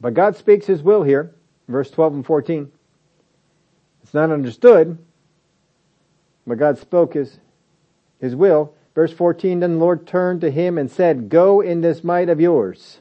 [0.00, 1.34] But God speaks his will here,
[1.68, 2.72] verse 12 and 14.
[4.02, 4.98] It's not understood,
[6.46, 7.38] but God spoke his,
[8.20, 8.74] his will.
[8.94, 12.40] Verse 14, then the Lord turned to him and said, go in this might of
[12.40, 12.98] yours.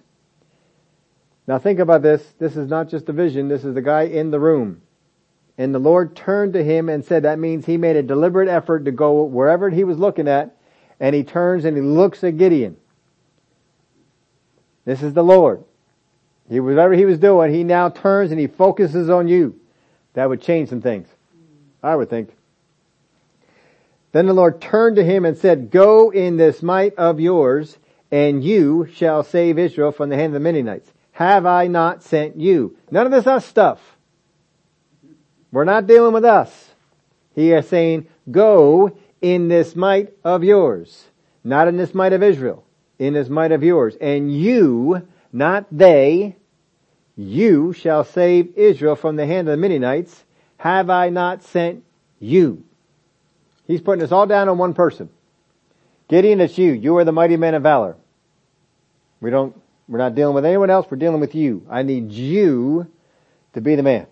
[1.47, 2.33] Now think about this.
[2.37, 3.47] This is not just a vision.
[3.47, 4.81] This is the guy in the room.
[5.57, 8.85] And the Lord turned to him and said, that means he made a deliberate effort
[8.85, 10.55] to go wherever he was looking at,
[10.99, 12.77] and he turns and he looks at Gideon.
[14.85, 15.63] This is the Lord.
[16.47, 19.59] He, whatever he was doing, he now turns and he focuses on you.
[20.13, 21.07] That would change some things.
[21.81, 22.36] I would think.
[24.11, 27.77] Then the Lord turned to him and said, go in this might of yours,
[28.09, 30.91] and you shall save Israel from the hand of the Midianites.
[31.11, 32.77] Have I not sent you?
[32.89, 33.97] None of this us stuff.
[35.51, 36.69] We're not dealing with us.
[37.35, 41.05] He is saying, go in this might of yours.
[41.43, 42.63] Not in this might of Israel.
[42.99, 43.95] In this might of yours.
[43.99, 46.35] And you, not they,
[47.15, 50.23] you shall save Israel from the hand of the Midianites.
[50.57, 51.83] Have I not sent
[52.19, 52.63] you?
[53.67, 55.09] He's putting this all down on one person.
[56.07, 56.71] Gideon, it's you.
[56.71, 57.97] You are the mighty man of valor.
[59.19, 60.87] We don't, we're not dealing with anyone else.
[60.89, 61.67] We're dealing with you.
[61.69, 62.87] I need you
[63.53, 64.07] to be the man.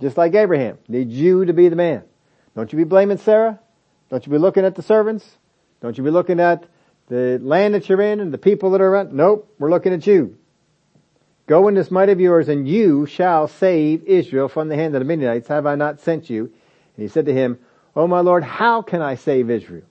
[0.00, 0.78] Just like Abraham.
[0.88, 2.04] Need you to be the man.
[2.56, 3.60] Don't you be blaming Sarah.
[4.08, 5.38] Don't you be looking at the servants.
[5.82, 6.64] Don't you be looking at
[7.08, 9.12] the land that you're in and the people that are around.
[9.12, 9.52] Nope.
[9.58, 10.38] We're looking at you.
[11.46, 15.00] Go in this might of yours and you shall save Israel from the hand of
[15.00, 15.48] the Midianites.
[15.48, 16.44] Have I not sent you?
[16.44, 17.58] And he said to him,
[17.96, 19.84] Oh my Lord, how can I save Israel?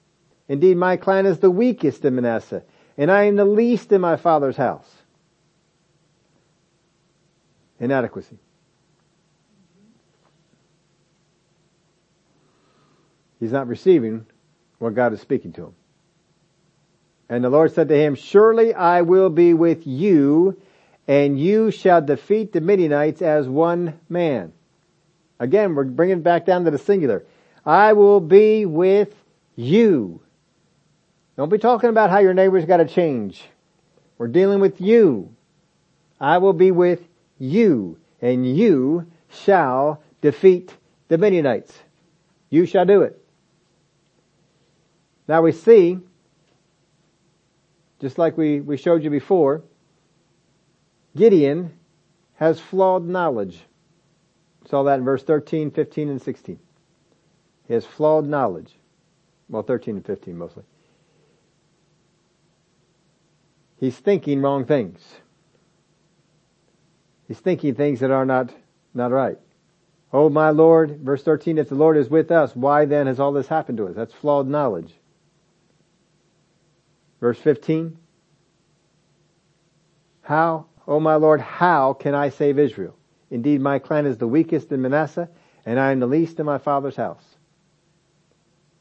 [0.48, 2.64] Indeed, my clan is the weakest in Manasseh
[2.98, 4.90] and I am the least in my father's house.
[7.80, 8.38] Inadequacy.
[13.40, 14.26] He's not receiving
[14.80, 15.76] what God is speaking to him.
[17.30, 20.62] And the Lord said to him, surely I will be with you
[21.08, 24.54] and you shall defeat the Midianites as one man.
[25.40, 27.26] Again, we're bringing back down to the singular.
[27.66, 29.14] I will be with
[29.56, 30.22] you.
[31.38, 33.44] Don't be talking about how your neighbor's got to change.
[34.18, 35.36] We're dealing with you.
[36.20, 37.02] I will be with
[37.40, 40.76] you and you shall defeat
[41.08, 41.78] the Midianites.
[42.50, 43.20] You shall do it.
[45.28, 46.00] Now we see,
[48.00, 49.64] just like we, we showed you before,
[51.16, 51.74] Gideon
[52.36, 53.60] has flawed knowledge.
[54.70, 56.60] Saw that in verse 13, 15, and 16.
[57.68, 58.74] He has flawed knowledge.
[59.50, 60.64] Well, 13 and 15 mostly.
[63.78, 65.02] He's thinking wrong things.
[67.28, 68.54] He's thinking things that are not,
[68.94, 69.38] not right.
[70.12, 73.32] Oh my Lord, verse 13, if the Lord is with us, why then has all
[73.32, 73.96] this happened to us?
[73.96, 74.94] That's flawed knowledge.
[77.20, 77.98] Verse 15.
[80.22, 82.96] How, O my Lord, how can I save Israel?
[83.32, 85.30] Indeed, my clan is the weakest in Manasseh,
[85.66, 87.33] and I am the least in my father's house.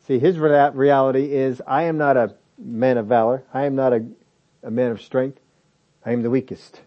[0.06, 3.44] See, his reality is, I am not a man of valor.
[3.54, 4.04] I am not a,
[4.62, 5.38] a man of strength.
[6.04, 6.80] I am the weakest.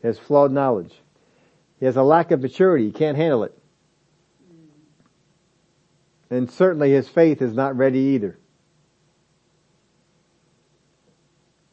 [0.00, 0.94] He has flawed knowledge.
[1.80, 2.86] He has a lack of maturity.
[2.86, 3.58] He can't handle it.
[6.30, 8.38] And certainly his faith is not ready either.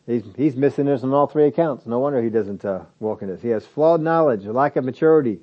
[0.08, 1.86] He's, he's missing this on all three accounts.
[1.86, 3.42] No wonder he doesn't uh, walk in this.
[3.42, 5.40] He has flawed knowledge, a lack of maturity,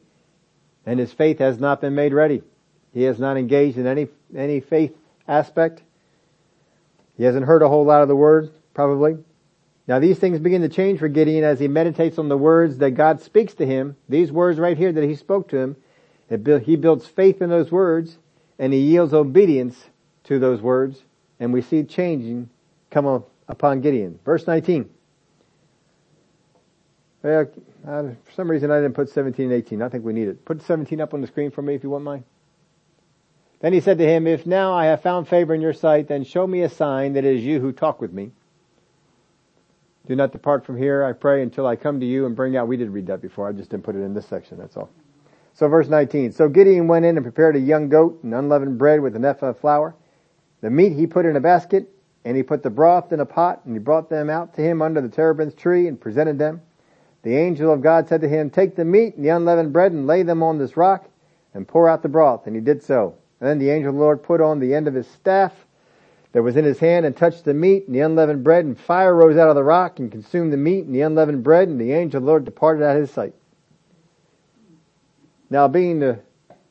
[0.85, 2.43] and his faith has not been made ready.
[2.93, 4.97] He has not engaged in any any faith
[5.27, 5.83] aspect.
[7.17, 9.19] He hasn't heard a whole lot of the word, probably.
[9.87, 12.93] Now these things begin to change for Gideon as he meditates on the words that
[12.93, 13.97] God speaks to him.
[14.09, 15.77] These words right here that he spoke to him.
[16.29, 18.19] he builds faith in those words
[18.59, 19.87] and he yields obedience
[20.25, 21.03] to those words
[21.41, 22.51] and we see changing
[22.91, 24.19] come on upon Gideon.
[24.25, 24.91] Verse 19.
[27.23, 27.47] Well,
[27.85, 29.83] for some reason I didn't put 17 and 18.
[29.83, 30.45] I think we need it.
[30.45, 32.25] Put 17 up on the screen for me if you want mine.
[33.61, 36.25] Then he said to him, If now I have found favor in your sight, then
[36.25, 38.31] show me a sign that it is you who talk with me.
[40.07, 42.69] Do not depart from here, I pray, until I come to you and bring out,
[42.69, 44.91] we did read that before, I just didn't put it in this section, that's all.
[45.55, 46.33] So verse 19.
[46.33, 49.49] So Gideon went in and prepared a young goat and unleavened bread with an ephah
[49.49, 49.95] of flour.
[50.61, 51.93] The meat he put in a basket
[52.25, 54.83] And he put the broth in a pot and he brought them out to him
[54.83, 56.61] under the terebinth tree and presented them.
[57.23, 60.07] The angel of God said to him, take the meat and the unleavened bread and
[60.07, 61.09] lay them on this rock
[61.55, 62.47] and pour out the broth.
[62.47, 63.17] And he did so.
[63.41, 65.53] And then the angel of the Lord put on the end of his staff
[66.33, 69.15] that was in his hand and touched the meat and the unleavened bread and fire
[69.15, 71.93] rose out of the rock and consumed the meat and the unleavened bread and the
[71.93, 73.35] angel of the Lord departed out of his sight.
[75.51, 76.21] Now being the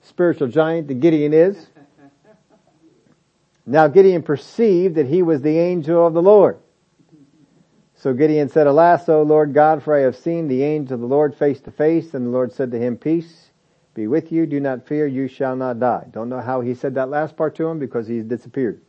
[0.02, 1.68] spiritual giant that Gideon is,
[3.66, 6.60] now Gideon perceived that he was the angel of the Lord.
[7.96, 11.08] So Gideon said, Alas, O Lord God, for I have seen the angel of the
[11.08, 12.14] Lord face to face.
[12.14, 13.47] And the Lord said to him, Peace
[13.98, 14.46] be with you.
[14.46, 15.08] Do not fear.
[15.08, 16.06] You shall not die.
[16.12, 18.80] Don't know how he said that last part to him because he's disappeared.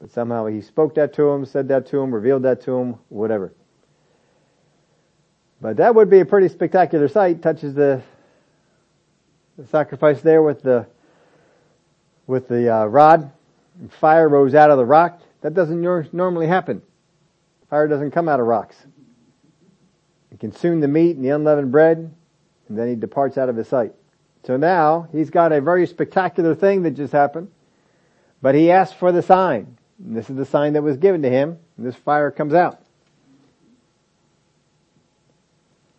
[0.00, 2.94] But somehow he spoke that to him, said that to him, revealed that to him,
[3.10, 3.52] whatever.
[5.60, 7.42] But that would be a pretty spectacular sight.
[7.42, 8.00] Touches the,
[9.58, 10.86] the sacrifice there with the
[12.26, 13.30] with the uh, rod.
[13.90, 15.20] Fire rose out of the rock.
[15.42, 15.82] That doesn't
[16.14, 16.80] normally happen.
[17.68, 18.76] Fire doesn't come out of rocks.
[20.30, 22.14] He consumed the meat and the unleavened bread,
[22.68, 23.92] and then he departs out of his sight.
[24.46, 27.50] So now he's got a very spectacular thing that just happened,
[28.40, 29.76] but he asked for the sign.
[30.02, 32.80] And this is the sign that was given to him, and this fire comes out.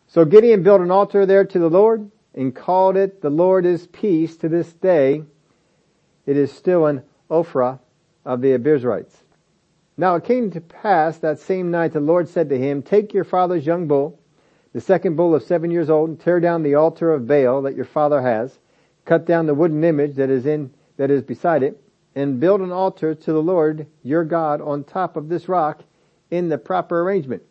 [0.07, 3.87] So Gideon built an altar there to the Lord and called it the Lord is
[3.87, 5.23] peace to this day.
[6.25, 7.79] It is still an Ophrah
[8.25, 9.15] of the Abiezrites.
[9.97, 13.23] Now it came to pass that same night the Lord said to him, take your
[13.23, 14.19] father's young bull,
[14.73, 17.85] the second bull of seven years old, tear down the altar of Baal that your
[17.85, 18.59] father has,
[19.05, 21.81] cut down the wooden image that is in, that is beside it,
[22.15, 25.83] and build an altar to the Lord your God on top of this rock
[26.29, 27.43] in the proper arrangement.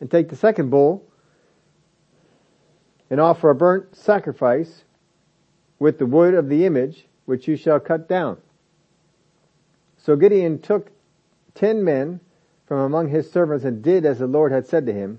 [0.00, 1.04] And take the second bull
[3.08, 4.84] and offer a burnt sacrifice
[5.78, 8.38] with the wood of the image which you shall cut down.
[9.98, 10.90] So Gideon took
[11.54, 12.20] ten men
[12.66, 15.18] from among his servants and did as the Lord had said to him.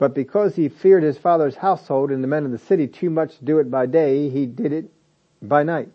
[0.00, 3.36] But because he feared his father's household and the men of the city too much
[3.36, 4.90] to do it by day, he did it
[5.42, 5.90] by night.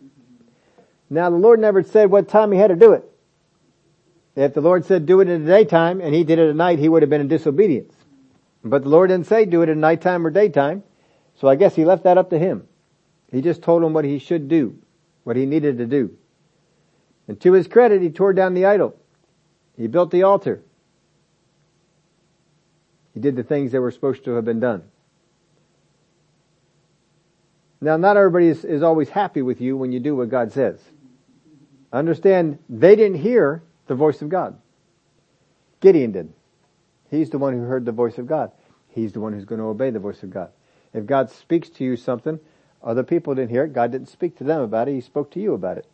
[1.10, 3.02] Now the Lord never said what time he had to do it.
[4.36, 6.78] If the Lord said do it in the daytime and he did it at night,
[6.78, 7.92] he would have been in disobedience.
[8.62, 10.84] But the Lord didn't say do it at nighttime or daytime.
[11.40, 12.68] So I guess he left that up to him.
[13.32, 14.78] He just told him what he should do,
[15.24, 16.16] what he needed to do.
[17.26, 18.94] And to his credit, he tore down the idol.
[19.76, 20.62] He built the altar.
[23.16, 24.82] He did the things that were supposed to have been done.
[27.80, 30.78] Now, not everybody is, is always happy with you when you do what God says.
[31.90, 34.58] Understand, they didn't hear the voice of God.
[35.80, 36.30] Gideon did.
[37.10, 38.52] He's the one who heard the voice of God.
[38.90, 40.50] He's the one who's going to obey the voice of God.
[40.92, 42.38] If God speaks to you something,
[42.82, 43.72] other people didn't hear it.
[43.72, 44.94] God didn't speak to them about it.
[44.94, 45.86] He spoke to you about it.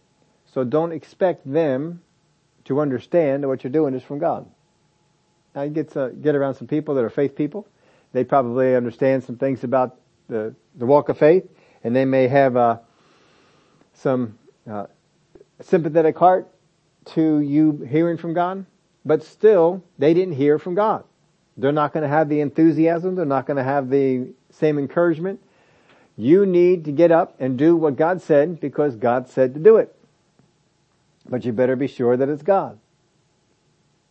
[0.52, 2.02] So don't expect them
[2.64, 4.50] to understand that what you're doing is from God.
[5.56, 7.66] You get to get around some people that are faith people.
[8.12, 9.96] They probably understand some things about
[10.28, 11.44] the, the walk of faith
[11.84, 12.78] and they may have uh,
[13.94, 14.38] some
[14.70, 14.86] uh,
[15.60, 16.48] sympathetic heart
[17.04, 18.64] to you hearing from God,
[19.04, 21.04] but still they didn't hear from God.
[21.56, 23.14] They're not going to have the enthusiasm.
[23.14, 25.40] They're not going to have the same encouragement.
[26.16, 29.76] You need to get up and do what God said because God said to do
[29.76, 29.94] it.
[31.28, 32.78] But you better be sure that it's God.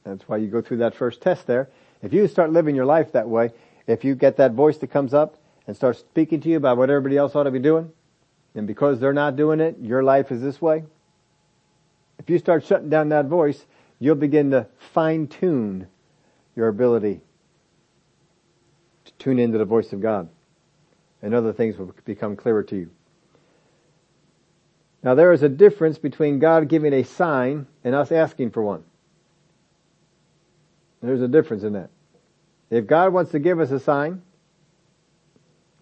[0.04, 1.70] That's why you go through that first test there.
[2.02, 3.52] If you start living your life that way,
[3.88, 5.38] if you get that voice that comes up
[5.68, 7.92] and starts speaking to you about what everybody else ought to be doing,
[8.56, 10.84] and because they're not doing it, your life is this way.
[12.20, 13.66] If you start shutting down that voice,
[14.00, 15.88] you'll begin to fine tune
[16.56, 17.22] your ability
[19.06, 20.30] to tune into the voice of God.
[21.22, 22.90] And other things will become clearer to you.
[25.04, 28.84] Now there is a difference between God giving a sign and us asking for one.
[31.02, 31.90] There's a difference in that.
[32.70, 34.22] If God wants to give us a sign,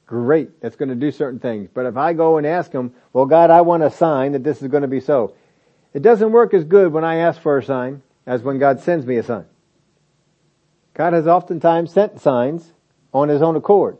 [0.05, 1.69] great, that's going to do certain things.
[1.73, 4.61] But if I go and ask Him, well God, I want a sign that this
[4.61, 5.35] is going to be so.
[5.93, 9.05] It doesn't work as good when I ask for a sign as when God sends
[9.05, 9.45] me a sign.
[10.93, 12.73] God has oftentimes sent signs
[13.13, 13.97] on His own accord.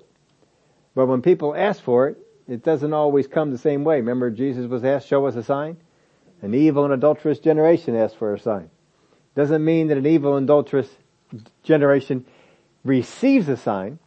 [0.96, 2.18] But when people ask for it,
[2.48, 3.98] it doesn't always come the same way.
[3.98, 5.78] Remember Jesus was asked, show us a sign?
[6.42, 8.70] An evil and adulterous generation asked for a sign.
[9.36, 10.90] Doesn't mean that an evil and adulterous
[11.64, 12.26] generation
[12.84, 14.00] receives a sign.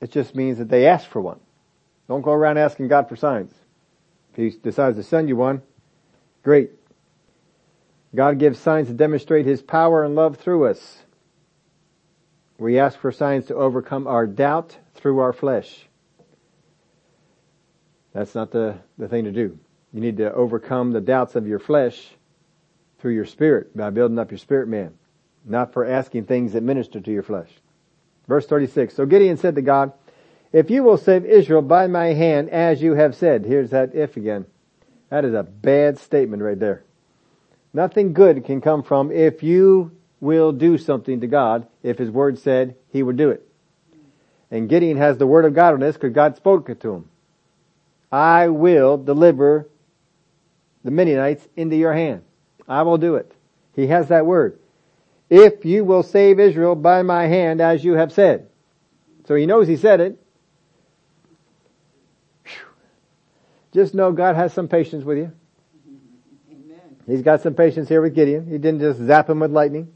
[0.00, 1.40] It just means that they ask for one.
[2.08, 3.52] Don't go around asking God for signs.
[4.32, 5.62] If He decides to send you one,
[6.42, 6.70] great.
[8.14, 10.98] God gives signs to demonstrate His power and love through us.
[12.58, 15.86] We ask for signs to overcome our doubt through our flesh.
[18.12, 19.58] That's not the, the thing to do.
[19.92, 22.14] You need to overcome the doubts of your flesh
[22.98, 24.94] through your spirit, by building up your spirit man,
[25.46, 27.50] not for asking things that minister to your flesh.
[28.26, 28.94] Verse 36.
[28.94, 29.92] So Gideon said to God,
[30.52, 34.16] if you will save Israel by my hand as you have said, here's that if
[34.16, 34.46] again.
[35.10, 36.82] That is a bad statement right there.
[37.72, 42.38] Nothing good can come from if you will do something to God if his word
[42.38, 43.46] said he would do it.
[44.50, 47.08] And Gideon has the word of God on this because God spoke it to him.
[48.10, 49.68] I will deliver
[50.84, 52.22] the Midianites into your hand.
[52.68, 53.32] I will do it.
[53.74, 54.58] He has that word.
[55.28, 58.48] If you will save Israel by my hand as you have said.
[59.26, 60.22] So he knows he said it.
[63.72, 65.32] Just know God has some patience with you.
[66.50, 66.96] Amen.
[67.06, 68.46] He's got some patience here with Gideon.
[68.46, 69.92] He didn't just zap him with lightning.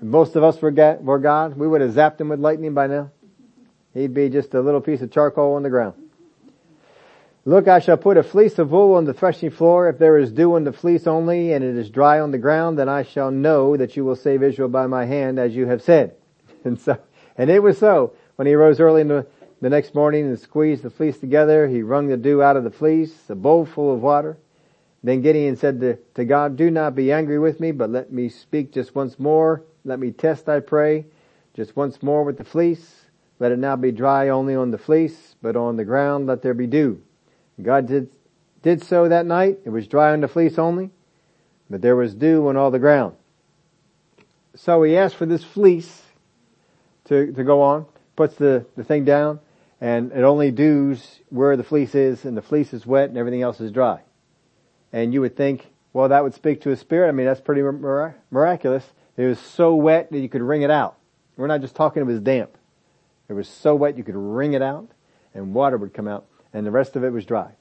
[0.00, 1.56] Most of us forget were God.
[1.56, 3.10] We would have zapped him with lightning by now.
[3.92, 5.94] He'd be just a little piece of charcoal on the ground.
[7.50, 9.88] Look, I shall put a fleece of wool on the threshing floor.
[9.88, 12.78] If there is dew on the fleece only, and it is dry on the ground,
[12.78, 15.82] then I shall know that you will save Israel by my hand, as you have
[15.82, 16.14] said.
[16.64, 16.96] And so,
[17.36, 18.12] and it was so.
[18.36, 19.26] When he rose early in the
[19.60, 21.66] the next morning and squeezed the fleece together.
[21.66, 24.38] He wrung the dew out of the fleece, a bowl full of water.
[25.02, 28.28] Then Gideon said to, to God, do not be angry with me, but let me
[28.28, 29.64] speak just once more.
[29.84, 31.06] Let me test, I pray,
[31.54, 33.06] just once more with the fleece.
[33.40, 36.54] Let it now be dry only on the fleece, but on the ground let there
[36.54, 37.02] be dew.
[37.62, 38.10] God did,
[38.62, 39.58] did so that night.
[39.64, 40.90] It was dry on the fleece only,
[41.68, 43.16] but there was dew on all the ground.
[44.54, 46.02] So he asked for this fleece
[47.04, 47.86] to, to go on,
[48.16, 49.40] puts the, the thing down,
[49.80, 53.42] and it only dews where the fleece is and the fleece is wet and everything
[53.42, 54.00] else is dry.
[54.92, 57.08] And you would think, well, that would speak to his spirit.
[57.08, 58.84] I mean, that's pretty miraculous.
[59.16, 60.96] It was so wet that you could wring it out.
[61.36, 62.56] We're not just talking it was damp.
[63.28, 64.88] It was so wet you could wring it out
[65.34, 67.52] and water would come out and the rest of it was dry.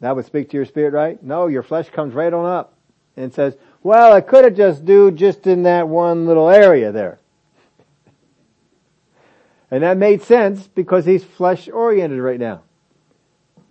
[0.00, 1.22] That would speak to your spirit, right?
[1.22, 2.74] No, your flesh comes right on up
[3.16, 7.18] and says, well, I could have just do just in that one little area there.
[9.70, 12.62] And that made sense because he's flesh oriented right now.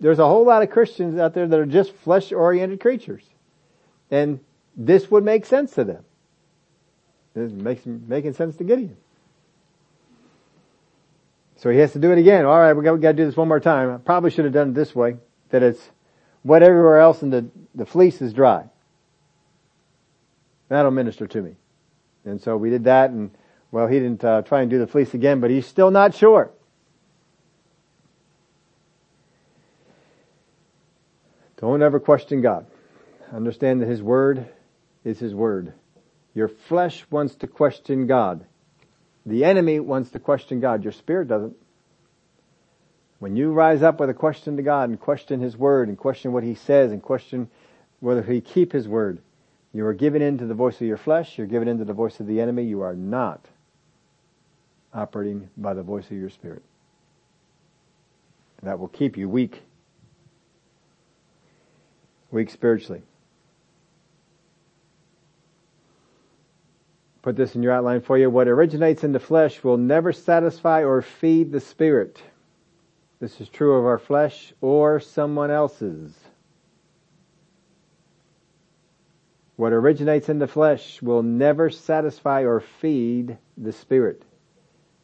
[0.00, 3.22] There's a whole lot of Christians out there that are just flesh oriented creatures.
[4.10, 4.40] And
[4.76, 6.04] this would make sense to them.
[7.34, 8.96] It makes making sense to Gideon.
[11.62, 12.44] So he has to do it again.
[12.44, 13.94] All right, we got, we got to do this one more time.
[13.94, 15.14] I probably should have done it this way.
[15.50, 15.80] That it's
[16.42, 18.64] what everywhere else in the, the fleece is dry.
[20.68, 21.54] That'll minister to me.
[22.24, 23.30] And so we did that and
[23.70, 26.50] well, he didn't uh, try and do the fleece again, but he's still not sure.
[31.58, 32.66] Don't ever question God.
[33.32, 34.48] Understand that His Word
[35.04, 35.74] is His Word.
[36.34, 38.46] Your flesh wants to question God.
[39.24, 40.82] The enemy wants to question God.
[40.82, 41.56] Your spirit doesn't.
[43.18, 46.32] When you rise up with a question to God and question His Word and question
[46.32, 47.48] what He says and question
[48.00, 49.20] whether He keep His Word,
[49.72, 52.26] you are given into the voice of your flesh, you're given into the voice of
[52.26, 53.46] the enemy, you are not
[54.92, 56.62] operating by the voice of your spirit.
[58.62, 59.62] That will keep you weak.
[62.30, 63.02] Weak spiritually.
[67.22, 68.28] Put this in your outline for you.
[68.28, 72.20] What originates in the flesh will never satisfy or feed the spirit.
[73.20, 76.12] This is true of our flesh or someone else's.
[79.54, 84.24] What originates in the flesh will never satisfy or feed the spirit.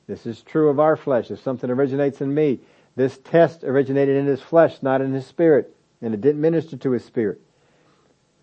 [0.08, 1.30] This is true of our flesh.
[1.30, 2.58] If something originates in me,
[2.96, 6.90] this test originated in his flesh, not in his spirit, and it didn't minister to
[6.90, 7.40] his spirit.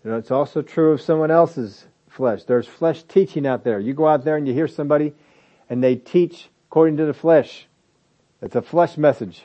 [0.04, 1.84] Know, it's also true of someone else's
[2.16, 2.44] flesh.
[2.44, 3.78] There's flesh teaching out there.
[3.78, 5.12] You go out there and you hear somebody
[5.70, 7.66] and they teach according to the flesh.
[8.42, 9.44] It's a flesh message.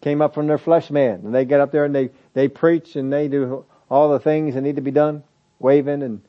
[0.00, 1.20] Came up from their flesh man.
[1.24, 4.54] And they get up there and they, they preach and they do all the things
[4.54, 5.22] that need to be done.
[5.58, 6.22] Waving and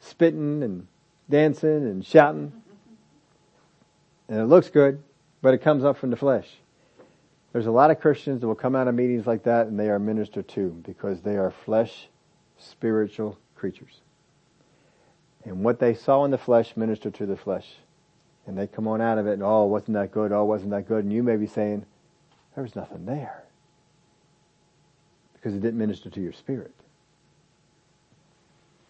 [0.00, 0.86] spitting and
[1.28, 2.52] dancing and shouting
[4.28, 5.02] and it looks good,
[5.42, 6.48] but it comes up from the flesh.
[7.52, 9.88] There's a lot of Christians that will come out of meetings like that and they
[9.90, 12.08] are ministered to because they are flesh,
[12.58, 14.00] spiritual creatures.
[15.44, 17.66] And what they saw in the flesh ministered to the flesh.
[18.46, 20.32] And they come on out of it and, oh, wasn't that good?
[20.32, 21.04] Oh, wasn't that good?
[21.04, 21.84] And you may be saying,
[22.54, 23.44] there was nothing there.
[25.34, 26.74] Because it didn't minister to your spirit.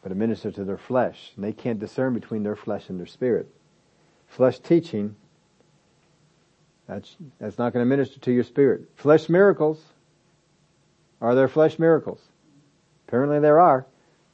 [0.03, 1.33] But it ministered to their flesh.
[1.37, 3.49] And they can't discern between their flesh and their spirit.
[4.29, 5.17] Flesh teaching
[6.87, 8.83] that's, that's not going to minister to your spirit.
[8.97, 9.83] Flesh miracles.
[11.21, 12.21] Are there flesh miracles?
[13.09, 13.87] Apparently there are.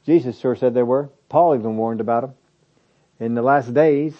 [0.05, 1.11] Jesus sure said there were.
[1.31, 2.35] Paul even warned about them.
[3.21, 4.15] In the last days,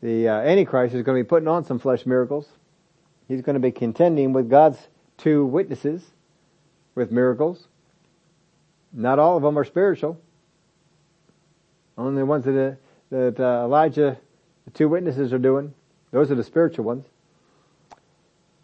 [0.00, 2.48] the uh, Antichrist is going to be putting on some flesh miracles.
[3.28, 4.78] He's going to be contending with God's
[5.18, 6.02] two witnesses
[6.94, 7.66] with miracles.
[8.92, 10.18] Not all of them are spiritual.
[11.98, 12.74] Only the ones that, uh,
[13.10, 14.18] that uh, Elijah,
[14.64, 15.74] the two witnesses are doing.
[16.10, 17.06] Those are the spiritual ones.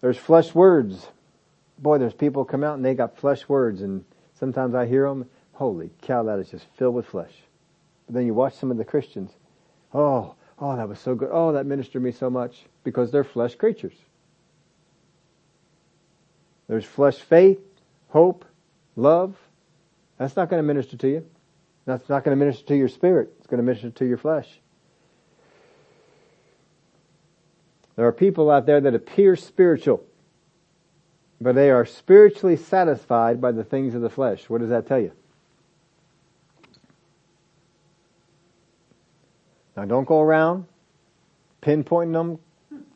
[0.01, 1.09] There's flesh words.
[1.79, 4.05] Boy, there's people come out and they got flesh words and
[4.39, 7.33] sometimes I hear them, holy cow, that is just filled with flesh.
[8.09, 9.31] But then you watch some of the Christians.
[9.93, 11.29] Oh, oh, that was so good.
[11.31, 13.95] Oh, that ministered me so much because they're flesh creatures.
[16.69, 17.61] There's flesh faith,
[18.09, 18.47] hope,
[18.97, 19.37] love.
[20.17, 21.27] That's not going to minister to you.
[21.85, 23.31] That's not going to minister to your spirit.
[23.39, 24.49] It's going to minister to your flesh.
[27.97, 30.03] There are people out there that appear spiritual,
[31.41, 34.49] but they are spiritually satisfied by the things of the flesh.
[34.49, 35.13] What does that tell you?
[39.79, 40.67] Now don't go around
[41.63, 42.41] pinpointing them,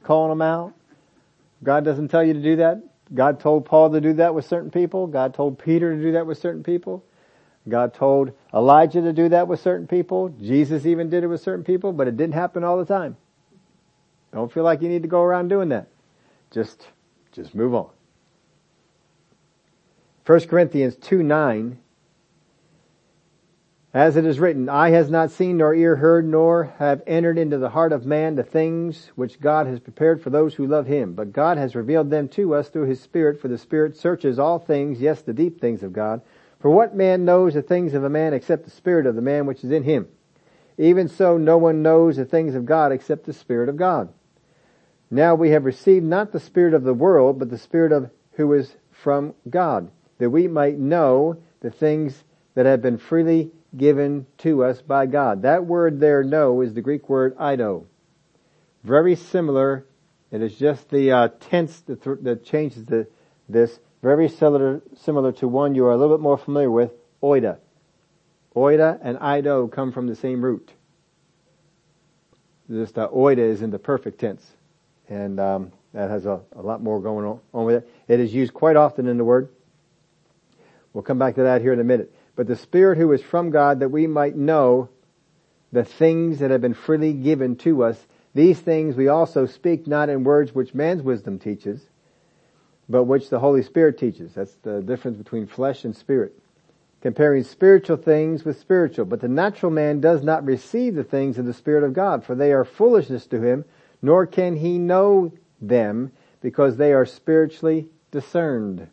[0.02, 0.74] calling them out.
[1.62, 2.82] God doesn't tell you to do that.
[3.14, 5.06] God told Paul to do that with certain people.
[5.06, 7.04] God told Peter to do that with certain people.
[7.68, 10.30] God told Elijah to do that with certain people.
[10.30, 13.16] Jesus even did it with certain people, but it didn't happen all the time.
[14.32, 15.86] Don't feel like you need to go around doing that.
[16.50, 16.88] Just,
[17.30, 17.90] just move on.
[20.26, 21.78] 1 Corinthians 2 9
[23.94, 27.58] as it is written, eye has not seen nor ear heard nor have entered into
[27.58, 31.12] the heart of man the things which God has prepared for those who love him.
[31.12, 34.58] But God has revealed them to us through his Spirit, for the Spirit searches all
[34.58, 36.22] things, yes, the deep things of God.
[36.58, 39.44] For what man knows the things of a man except the Spirit of the man
[39.44, 40.08] which is in him?
[40.78, 44.10] Even so, no one knows the things of God except the Spirit of God.
[45.10, 48.54] Now we have received not the Spirit of the world, but the Spirit of who
[48.54, 52.24] is from God, that we might know the things
[52.54, 55.42] that have been freely given to us by God.
[55.42, 57.86] That word there, know, is the Greek word eido.
[58.84, 59.86] Very similar.
[60.30, 63.06] It is just the uh, tense that, th- that changes the,
[63.48, 63.78] this.
[64.02, 66.92] Very similar, similar to one you are a little bit more familiar with,
[67.22, 67.58] oida.
[68.54, 70.72] Oida and eido come from the same root.
[72.70, 74.44] Just uh, oida is in the perfect tense.
[75.08, 77.90] And um, that has a, a lot more going on, on with it.
[78.08, 79.50] It is used quite often in the word.
[80.92, 83.50] We'll come back to that here in a minute but the Spirit who is from
[83.50, 84.88] God that we might know
[85.72, 88.06] the things that have been freely given to us.
[88.34, 91.80] These things we also speak not in words which man's wisdom teaches,
[92.88, 94.34] but which the Holy Spirit teaches.
[94.34, 96.38] That's the difference between flesh and spirit.
[97.00, 99.04] Comparing spiritual things with spiritual.
[99.06, 102.34] But the natural man does not receive the things of the Spirit of God, for
[102.34, 103.64] they are foolishness to him,
[104.00, 108.88] nor can he know them, because they are spiritually discerned.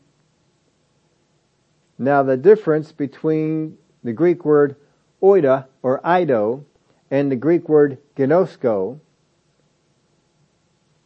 [2.00, 4.78] Now the difference between the Greek word
[5.22, 6.64] oida or eido
[7.12, 9.00] and the Greek word gnosko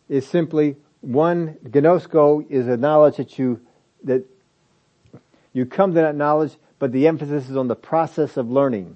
[0.08, 3.60] is simply one, gnosko is a knowledge that you,
[4.04, 4.24] that
[5.52, 8.96] you come to that knowledge, but the emphasis is on the process of learning.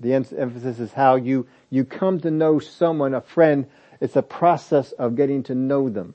[0.00, 3.66] The emphasis is how you, you come to know someone, a friend,
[4.00, 6.14] it's a process of getting to know them.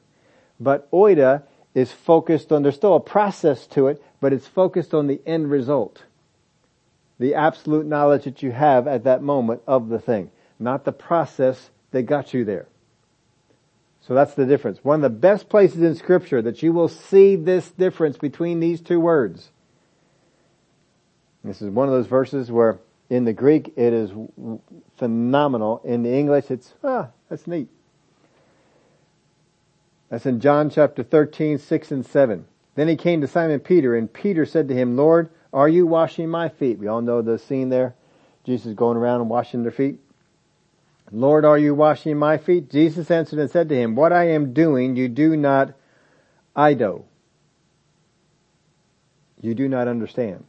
[0.59, 1.43] But oida
[1.78, 5.51] is focused on, there's still a process to it, but it's focused on the end
[5.51, 6.01] result.
[7.19, 11.69] The absolute knowledge that you have at that moment of the thing, not the process
[11.91, 12.65] that got you there.
[14.01, 14.80] So that's the difference.
[14.82, 18.82] One of the best places in scripture that you will see this difference between these
[18.82, 19.51] two words.
[21.43, 24.09] This is one of those verses where in the Greek it is
[24.97, 25.82] phenomenal.
[25.84, 27.69] In the English it's, ah, that's neat.
[30.10, 32.45] That's in John chapter 13, 6 and 7.
[32.76, 36.30] Then he came to Simon Peter, and Peter said to him, Lord, are you washing
[36.30, 36.80] my feet?
[36.80, 37.95] We all know the scene there.
[38.43, 39.99] Jesus going around and washing their feet.
[41.12, 42.70] Lord, are you washing my feet?
[42.70, 45.74] Jesus answered and said to him, What I am doing, you do not
[46.55, 47.03] eido.
[49.41, 50.45] You do not understand.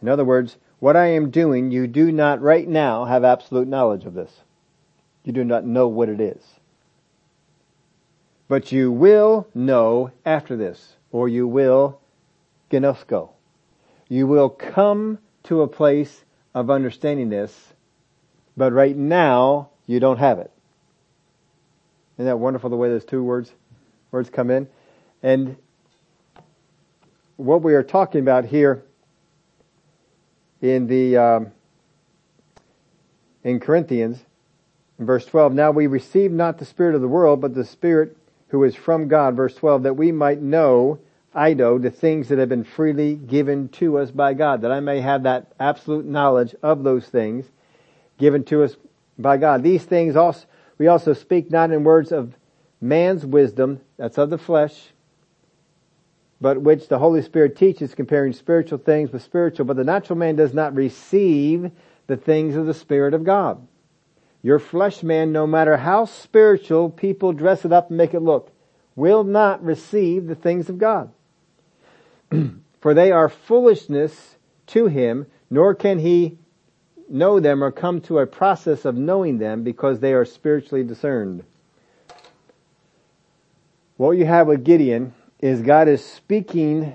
[0.00, 4.04] In other words, what I am doing, you do not right now have absolute knowledge
[4.04, 4.32] of this.
[5.22, 6.53] You do not know what it is.
[8.48, 12.00] But you will know after this or you will
[12.70, 13.30] gnosko.
[14.08, 16.24] You will come to a place
[16.54, 17.52] of understanding this,
[18.56, 20.50] but right now you don't have it.
[22.16, 23.50] Isn't that wonderful the way those two words
[24.10, 24.68] words come in?
[25.22, 25.56] And
[27.36, 28.84] what we are talking about here
[30.60, 31.52] in the um,
[33.42, 34.18] in Corinthians,
[34.98, 38.16] in verse twelve, now we receive not the spirit of the world, but the spirit
[38.48, 40.98] who is from God, verse 12, that we might know,
[41.34, 45.00] eido, the things that have been freely given to us by God, that I may
[45.00, 47.46] have that absolute knowledge of those things
[48.18, 48.76] given to us
[49.18, 49.62] by God.
[49.62, 50.46] These things also,
[50.78, 52.34] we also speak not in words of
[52.80, 54.90] man's wisdom, that's of the flesh,
[56.40, 60.36] but which the Holy Spirit teaches comparing spiritual things with spiritual, but the natural man
[60.36, 61.70] does not receive
[62.06, 63.66] the things of the Spirit of God.
[64.44, 68.52] Your flesh man, no matter how spiritual people dress it up and make it look,
[68.94, 71.10] will not receive the things of God.
[72.80, 74.36] For they are foolishness
[74.66, 76.36] to him, nor can he
[77.08, 81.42] know them or come to a process of knowing them because they are spiritually discerned.
[83.96, 86.94] What you have with Gideon is God is speaking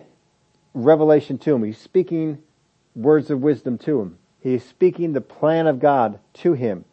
[0.75, 1.63] revelation to him.
[1.63, 2.43] He's speaking
[2.95, 4.19] words of wisdom to him.
[4.39, 6.85] He's speaking the plan of God to him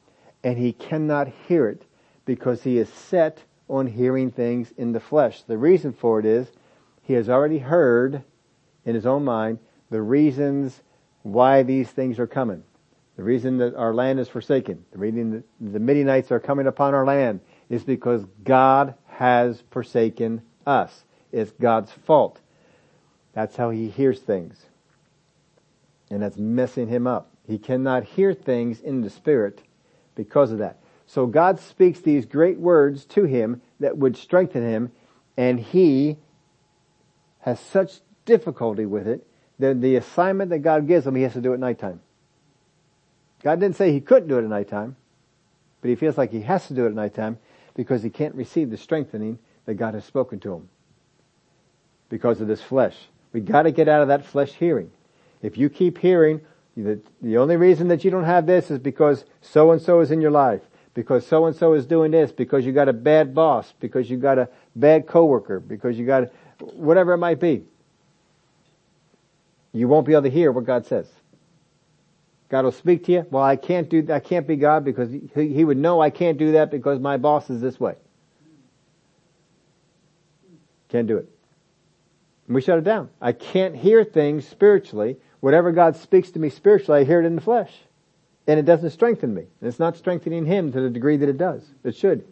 [0.46, 1.82] and he cannot hear it
[2.24, 5.42] because he is set on hearing things in the flesh.
[5.42, 6.46] The reason for it is
[7.02, 8.22] he has already heard
[8.84, 9.58] in his own mind
[9.90, 10.82] the reasons
[11.24, 12.62] why these things are coming.
[13.16, 16.94] The reason that our land is forsaken, the reason that the Midianites are coming upon
[16.94, 21.02] our land is because God has forsaken us.
[21.32, 22.38] It's God's fault.
[23.32, 24.64] That's how he hears things.
[26.08, 27.32] And that's messing him up.
[27.48, 29.60] He cannot hear things in the spirit
[30.16, 30.80] because of that.
[31.06, 34.90] So God speaks these great words to him that would strengthen him
[35.36, 36.16] and he
[37.40, 39.24] has such difficulty with it
[39.60, 42.00] that the assignment that God gives him, he has to do at nighttime.
[43.42, 44.96] God didn't say he couldn't do it at nighttime,
[45.80, 47.38] but he feels like he has to do it at nighttime
[47.74, 50.68] because he can't receive the strengthening that God has spoken to him
[52.08, 52.96] because of this flesh.
[53.32, 54.90] We gotta get out of that flesh hearing.
[55.42, 56.40] If you keep hearing
[56.76, 60.10] the, the only reason that you don't have this is because so and so is
[60.10, 60.60] in your life.
[60.92, 62.32] Because so and so is doing this.
[62.32, 63.72] Because you got a bad boss.
[63.80, 65.58] Because you got a bad coworker.
[65.58, 66.30] Because you got a,
[66.74, 67.64] whatever it might be.
[69.72, 71.06] You won't be able to hear what God says.
[72.48, 73.26] God will speak to you.
[73.30, 76.38] Well, I can't do, I can't be God because he, he would know I can't
[76.38, 77.96] do that because my boss is this way.
[80.88, 81.28] Can't do it.
[82.46, 83.10] And we shut it down.
[83.20, 87.34] I can't hear things spiritually Whatever God speaks to me spiritually, I hear it in
[87.34, 87.72] the flesh.
[88.46, 89.42] And it doesn't strengthen me.
[89.60, 91.62] And it's not strengthening Him to the degree that it does.
[91.84, 92.24] It should.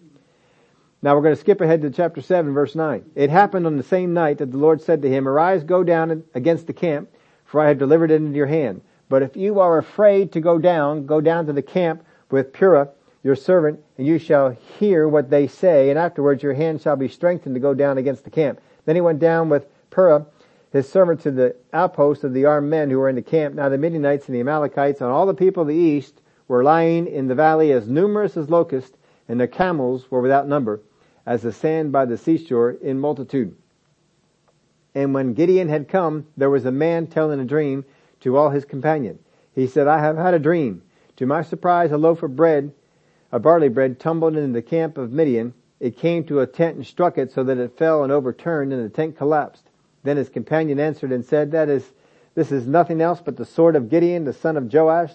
[1.02, 3.10] Now we're going to skip ahead to chapter 7 verse 9.
[3.14, 6.24] It happened on the same night that the Lord said to him, Arise, go down
[6.34, 7.10] against the camp,
[7.44, 8.80] for I have delivered it into your hand.
[9.10, 12.88] But if you are afraid to go down, go down to the camp with Purah,
[13.22, 17.08] your servant, and you shall hear what they say, and afterwards your hand shall be
[17.08, 18.60] strengthened to go down against the camp.
[18.86, 20.24] Then he went down with Purah
[20.74, 23.54] his servant to the outpost of the armed men who were in the camp.
[23.54, 27.06] Now the Midianites and the Amalekites and all the people of the east were lying
[27.06, 28.98] in the valley as numerous as locusts,
[29.28, 30.80] and their camels were without number,
[31.24, 33.56] as the sand by the seashore in multitude.
[34.96, 37.84] And when Gideon had come, there was a man telling a dream
[38.20, 39.20] to all his companions.
[39.54, 40.82] He said, I have had a dream.
[41.18, 42.72] To my surprise, a loaf of bread,
[43.30, 45.54] a barley bread, tumbled into the camp of Midian.
[45.78, 48.84] It came to a tent and struck it so that it fell and overturned, and
[48.84, 49.63] the tent collapsed.
[50.04, 51.92] Then his companion answered and said, that is,
[52.34, 55.12] this is nothing else but the sword of Gideon, the son of Joash,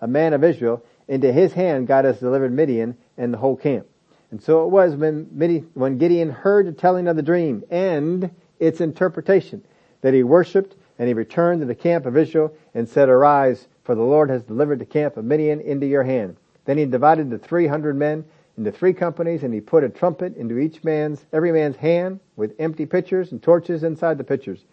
[0.00, 0.84] a man of Israel.
[1.08, 3.86] Into his hand God has delivered Midian and the whole camp.
[4.30, 8.30] And so it was when, Midian, when Gideon heard the telling of the dream and
[8.58, 9.64] its interpretation
[10.00, 13.94] that he worshipped and he returned to the camp of Israel and said, Arise, for
[13.94, 16.36] the Lord has delivered the camp of Midian into your hand.
[16.64, 18.24] Then he divided the three hundred men
[18.56, 22.54] into three companies and he put a trumpet into each man's, every man's hand with
[22.58, 24.64] empty pitchers and torches inside the pitchers.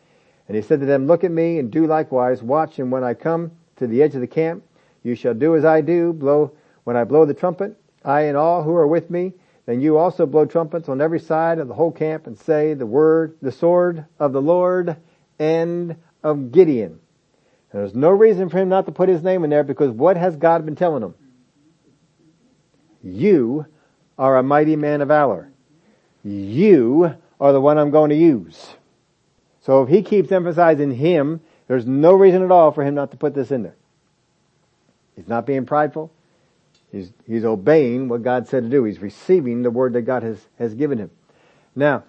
[0.47, 2.41] And he said to them, look at me and do likewise.
[2.41, 4.63] Watch and when I come to the edge of the camp,
[5.03, 6.11] you shall do as I do.
[6.11, 6.51] Blow,
[6.83, 9.33] when I blow the trumpet, I and all who are with me,
[9.65, 12.85] then you also blow trumpets on every side of the whole camp and say the
[12.85, 14.97] word, the sword of the Lord
[15.37, 16.99] and of Gideon.
[17.71, 20.17] And there's no reason for him not to put his name in there because what
[20.17, 21.13] has God been telling him?
[23.03, 23.65] You
[24.17, 25.49] are a mighty man of valor.
[26.23, 28.75] You are the one I'm going to use.
[29.61, 33.17] So if he keeps emphasizing him, there's no reason at all for him not to
[33.17, 33.75] put this in there.
[35.15, 36.11] He's not being prideful.
[36.91, 38.83] He's, he's obeying what God said to do.
[38.83, 41.11] He's receiving the word that God has, has given him.
[41.75, 42.03] Now,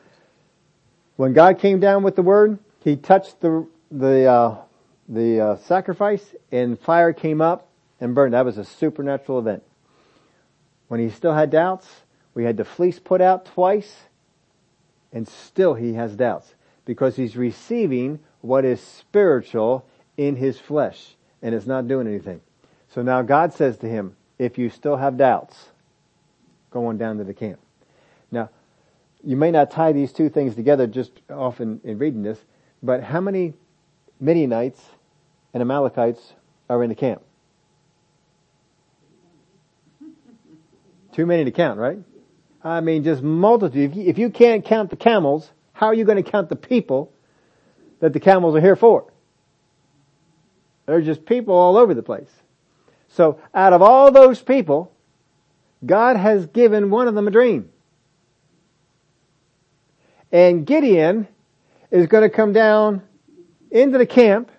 [1.17, 4.57] when God came down with the word, he touched the, the, uh,
[5.09, 7.69] the uh, sacrifice and fire came up
[8.01, 8.33] and burned.
[8.33, 9.63] That was a supernatural event.
[10.91, 11.87] When he still had doubts,
[12.35, 14.09] we had the fleece put out twice,
[15.13, 19.87] and still he has doubts because he's receiving what is spiritual
[20.17, 22.41] in his flesh and it's not doing anything.
[22.89, 25.69] So now God says to him, if you still have doubts,
[26.73, 27.61] go on down to the camp.
[28.33, 28.51] Now,
[29.23, 32.41] you may not tie these two things together just often in reading this,
[32.83, 33.55] but how many
[34.19, 34.83] Midianites
[35.55, 36.33] and Amalekites
[36.69, 37.23] are in the camp?
[41.13, 41.99] Too many to count, right?
[42.63, 43.97] I mean, just multitude.
[43.97, 47.13] If you, can't count the camels, how are you going to count the people
[48.01, 49.11] that the camels are here for?
[50.87, 52.31] There's just people all over the place.
[53.09, 54.93] So out of all those people,
[55.85, 57.71] God has given one of them a dream.
[60.31, 61.27] And Gideon
[61.91, 63.03] is going to come down
[63.71, 64.51] into the camp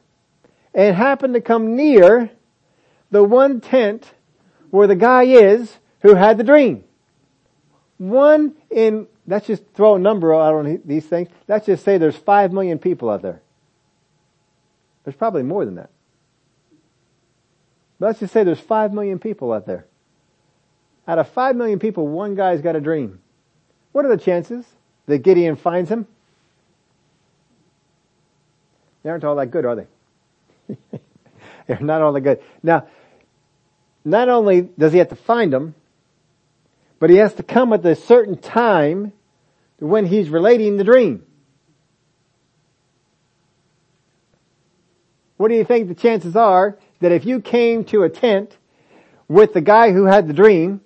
[0.74, 2.32] and happen to come near
[3.10, 4.14] the one tent
[4.70, 6.84] where the guy is who had the dream.
[7.98, 11.30] One in, let's just throw a number out on these things.
[11.48, 13.42] Let's just say there's five million people out there.
[15.04, 15.90] There's probably more than that.
[18.00, 19.86] But let's just say there's five million people out there.
[21.08, 23.20] Out of five million people, one guy's got a dream.
[23.92, 24.66] What are the chances
[25.06, 26.08] that Gideon finds him?
[29.04, 29.88] They aren't all that good, are they?
[31.68, 32.42] They're not all that good.
[32.64, 32.88] Now,
[34.04, 35.76] not only does he have to find them,
[37.02, 39.12] but he has to come at a certain time
[39.80, 41.26] when he's relating the dream.
[45.36, 48.56] What do you think the chances are that if you came to a tent
[49.28, 50.80] with the guy who had the dream,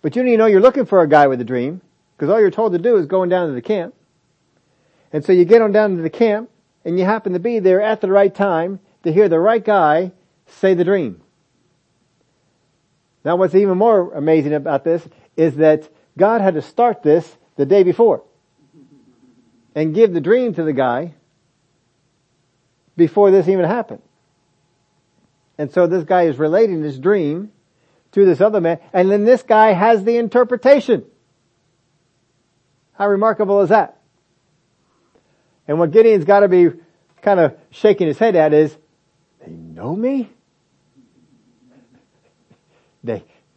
[0.00, 1.82] but you didn't know you're looking for a guy with a dream,
[2.16, 3.94] because all you're told to do is going down to the camp.
[5.12, 6.48] And so you get on down to the camp,
[6.82, 10.12] and you happen to be there at the right time to hear the right guy
[10.46, 11.20] say the dream.
[13.24, 15.06] Now what's even more amazing about this
[15.36, 18.22] is that God had to start this the day before
[19.74, 21.14] and give the dream to the guy
[22.96, 24.02] before this even happened.
[25.58, 27.50] And so this guy is relating this dream
[28.12, 31.04] to this other man, and then this guy has the interpretation.
[32.92, 34.00] How remarkable is that?
[35.66, 36.70] And what Gideon's gotta be
[37.22, 38.76] kind of shaking his head at is,
[39.44, 40.30] they know me?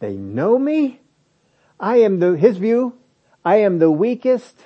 [0.00, 1.00] They, know me?
[1.80, 2.94] I am the, his view,
[3.44, 4.56] I am the weakest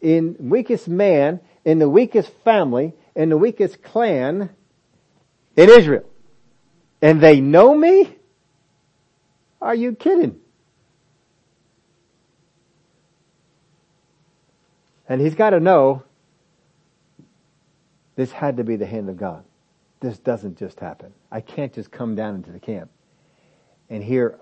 [0.00, 4.50] in, weakest man in the weakest family in the weakest clan
[5.56, 6.08] in Israel.
[7.02, 8.16] And they know me?
[9.60, 10.38] Are you kidding?
[15.08, 16.04] And he's got to know
[18.14, 19.44] this had to be the hand of God.
[20.00, 21.12] This doesn't just happen.
[21.30, 22.90] I can't just come down into the camp
[23.90, 24.38] and hear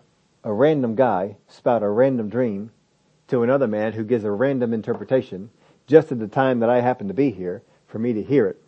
[0.46, 2.70] a random guy spout a random dream
[3.26, 5.50] to another man who gives a random interpretation
[5.88, 8.62] just at the time that I happen to be here for me to hear it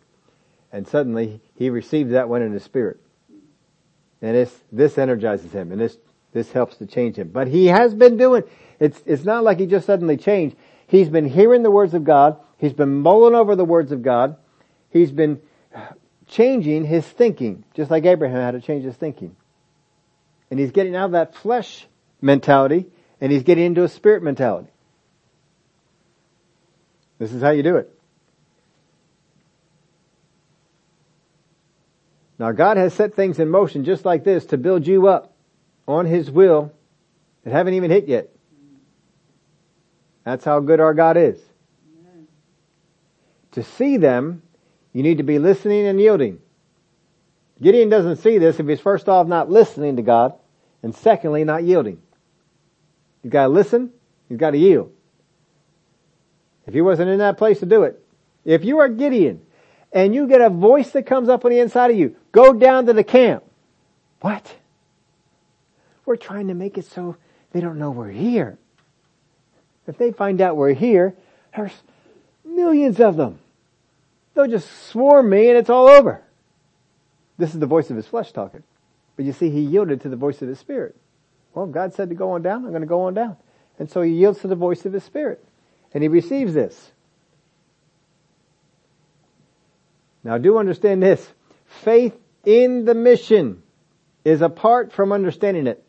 [0.71, 2.99] and suddenly he received that one in his spirit.
[4.21, 5.97] And this, this energizes him and this,
[6.33, 7.29] this helps to change him.
[7.29, 8.43] But he has been doing,
[8.79, 10.55] it's, it's not like he just suddenly changed.
[10.87, 12.37] He's been hearing the words of God.
[12.57, 14.35] He's been mulling over the words of God.
[14.89, 15.41] He's been
[16.27, 19.35] changing his thinking, just like Abraham had to change his thinking.
[20.49, 21.85] And he's getting out of that flesh
[22.21, 22.87] mentality
[23.21, 24.69] and he's getting into a spirit mentality.
[27.17, 27.93] This is how you do it.
[32.39, 35.33] Now God has set things in motion just like this to build you up
[35.87, 36.71] on His will
[37.43, 38.29] that haven't even hit yet.
[40.23, 41.37] That's how good our God is.
[41.99, 42.27] Amen.
[43.53, 44.41] To see them,
[44.93, 46.39] you need to be listening and yielding.
[47.61, 50.33] Gideon doesn't see this if he's first off not listening to God,
[50.81, 52.01] and secondly not yielding.
[53.23, 53.91] You've got to listen,
[54.29, 54.91] you've got to yield.
[56.65, 58.01] If he wasn't in that place to do it,
[58.45, 59.41] if you are Gideon,
[59.91, 62.15] and you get a voice that comes up on the inside of you.
[62.31, 63.43] Go down to the camp.
[64.21, 64.55] What?
[66.05, 67.17] We're trying to make it so
[67.51, 68.57] they don't know we're here.
[69.87, 71.15] If they find out we're here,
[71.55, 71.73] there's
[72.45, 73.39] millions of them.
[74.33, 76.21] They'll just swarm me and it's all over.
[77.39, 78.63] This is the voice of his flesh talking.
[79.15, 80.95] But you see, he yielded to the voice of his spirit.
[81.53, 83.37] Well, God said to go on down, I'm going to go on down.
[83.79, 85.43] And so he yields to the voice of his spirit.
[85.93, 86.91] And he receives this.
[90.23, 91.25] Now do understand this.
[91.65, 92.13] Faith
[92.45, 93.63] in the mission
[94.25, 95.83] is apart from understanding it.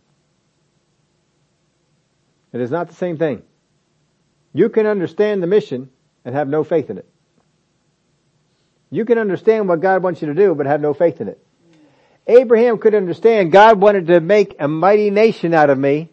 [2.53, 3.43] It is not the same thing.
[4.53, 5.91] You can understand the mission
[6.25, 7.09] and have no faith in it.
[8.91, 11.39] You can understand what God wants you to do, but have no faith in it.
[12.27, 16.11] Abraham could understand God wanted to make a mighty nation out of me.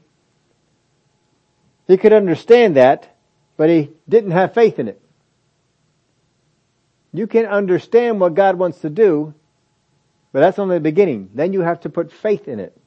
[1.88, 3.16] He could understand that,
[3.56, 5.02] but he didn't have faith in it.
[7.14, 9.34] You can understand what God wants to do,
[10.32, 11.30] but that's only the beginning.
[11.34, 12.78] Then you have to put faith in it.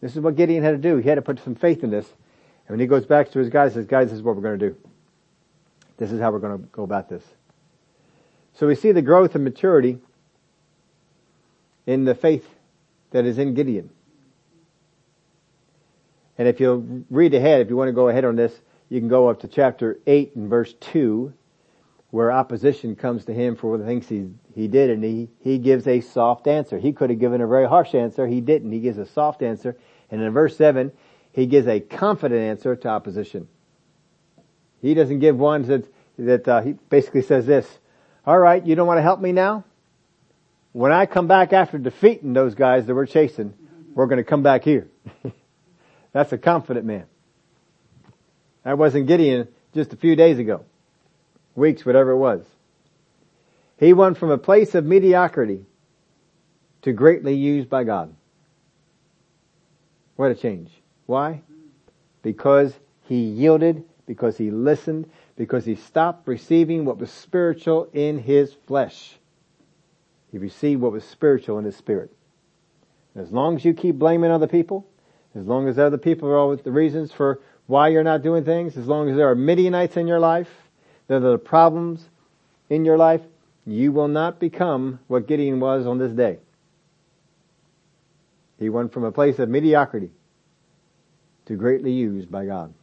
[0.00, 0.96] This is what Gideon had to do.
[0.96, 2.06] He had to put some faith in this.
[2.66, 4.58] And when he goes back to his guys, says, guys, this is what we're going
[4.58, 4.76] to do.
[5.98, 7.22] This is how we're going to go about this.
[8.54, 9.98] So we see the growth and maturity
[11.86, 12.48] in the faith
[13.10, 13.90] that is in Gideon.
[16.38, 18.52] And if you'll read ahead, if you want to go ahead on this,
[18.88, 21.32] you can go up to chapter 8 and verse 2
[22.10, 25.86] where opposition comes to him for the things he, he did and he, he gives
[25.86, 26.78] a soft answer.
[26.78, 28.26] He could have given a very harsh answer.
[28.26, 28.72] He didn't.
[28.72, 29.76] He gives a soft answer.
[30.10, 30.90] And in verse 7,
[31.32, 33.46] he gives a confident answer to opposition.
[34.82, 35.86] He doesn't give one that,
[36.18, 37.78] that uh, he basically says this,
[38.26, 39.64] all right, you don't want to help me now?
[40.72, 43.54] When I come back after defeating those guys that we're chasing,
[43.94, 44.88] we're going to come back here.
[46.12, 47.06] That's a confident man.
[48.64, 50.64] That wasn't Gideon just a few days ago
[51.54, 52.44] weeks, whatever it was.
[53.78, 55.64] He went from a place of mediocrity
[56.82, 58.14] to greatly used by God.
[60.16, 60.70] What a change.
[61.06, 61.42] Why?
[62.22, 65.10] Because he yielded, because he listened,
[65.40, 69.16] because he stopped receiving what was spiritual in his flesh.
[70.30, 72.12] He received what was spiritual in his spirit.
[73.14, 74.86] And As long as you keep blaming other people,
[75.34, 78.76] as long as other people are always the reasons for why you're not doing things,
[78.76, 80.50] as long as there are Midianites in your life,
[81.08, 82.10] there are the problems
[82.68, 83.22] in your life,
[83.64, 86.38] you will not become what Gideon was on this day.
[88.58, 90.10] He went from a place of mediocrity
[91.46, 92.74] to greatly used by God.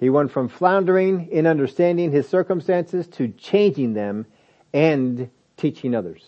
[0.00, 4.24] He went from floundering in understanding his circumstances to changing them
[4.72, 5.28] and
[5.58, 6.24] teaching others.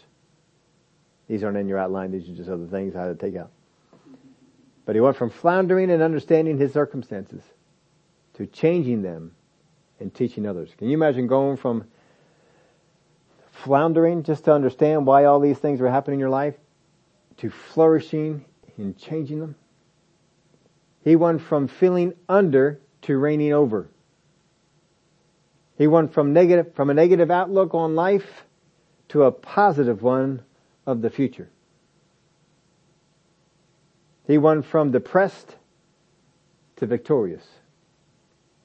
[1.27, 3.51] These aren't in your outline, these are just other things I had to take out.
[4.85, 7.43] But he went from floundering in understanding his circumstances
[8.35, 9.35] to changing them
[9.99, 10.70] and teaching others.
[10.77, 11.85] Can you imagine going from
[13.53, 16.57] floundering just to understand why all these things were happening in your life
[17.39, 18.45] to flourishing
[18.77, 19.55] and changing them?
[21.05, 23.88] He went from feeling under to reigning over.
[25.76, 28.44] He went from negative, from a negative outlook on life
[29.09, 30.42] to a positive one
[30.86, 31.50] of the future.
[34.26, 35.57] He went from depressed
[36.76, 37.46] to victorious.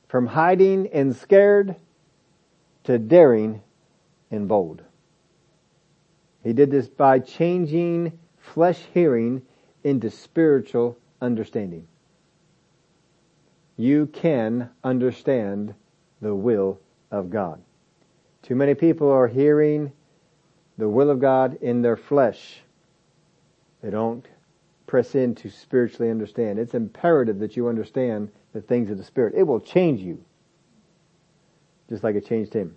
[0.07, 1.75] From hiding and scared
[2.85, 3.61] to daring
[4.31, 4.83] and bold.
[6.43, 9.41] He did this by changing flesh hearing
[9.83, 11.87] into spiritual understanding.
[13.77, 15.75] You can understand
[16.21, 16.79] the will
[17.11, 17.61] of God.
[18.41, 19.91] Too many people are hearing
[20.77, 22.61] the will of God in their flesh.
[23.81, 24.25] They don't
[24.87, 26.57] press in to spiritually understand.
[26.57, 29.33] It's imperative that you understand the things of the Spirit.
[29.35, 30.23] It will change you.
[31.89, 32.75] Just like it changed him.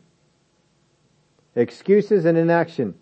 [1.57, 2.95] Excuses and inaction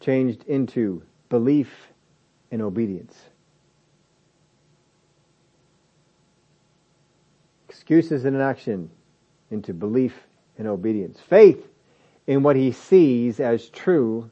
[0.00, 1.88] changed into belief
[2.50, 3.29] and obedience.
[7.90, 8.88] Excuses and inaction
[9.50, 10.14] into belief
[10.58, 11.18] and obedience.
[11.28, 11.66] Faith
[12.28, 14.30] in what he sees as true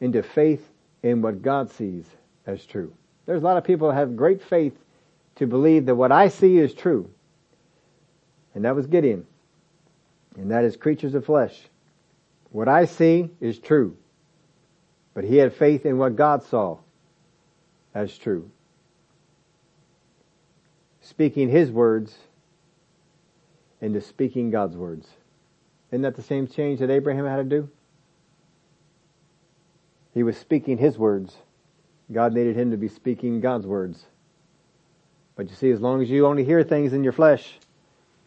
[0.00, 0.68] into faith
[1.04, 2.04] in what God sees
[2.44, 2.92] as true.
[3.24, 4.76] There's a lot of people that have great faith
[5.36, 7.08] to believe that what I see is true.
[8.56, 9.24] And that was Gideon.
[10.36, 11.56] And that is creatures of flesh.
[12.50, 13.96] What I see is true.
[15.14, 16.78] But he had faith in what God saw
[17.94, 18.50] as true.
[21.08, 22.18] Speaking his words
[23.80, 25.06] into speaking God's words.
[25.92, 27.70] Isn't that the same change that Abraham had to do?
[30.12, 31.36] He was speaking his words.
[32.10, 34.06] God needed him to be speaking God's words.
[35.36, 37.60] But you see, as long as you only hear things in your flesh,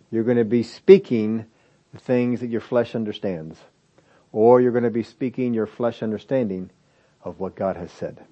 [0.10, 1.48] you're going to be speaking
[1.94, 3.60] the things that your flesh understands.
[4.32, 6.70] Or you're going to be speaking your flesh understanding
[7.26, 8.24] of what God has said.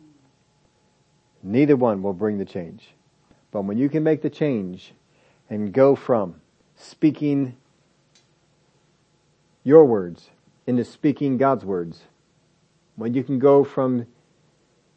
[1.43, 2.93] Neither one will bring the change.
[3.57, 4.93] But when you can make the change
[5.49, 6.41] and go from
[6.75, 7.57] speaking
[9.63, 10.29] your words
[10.67, 12.03] into speaking God's words,
[12.97, 14.05] when you can go from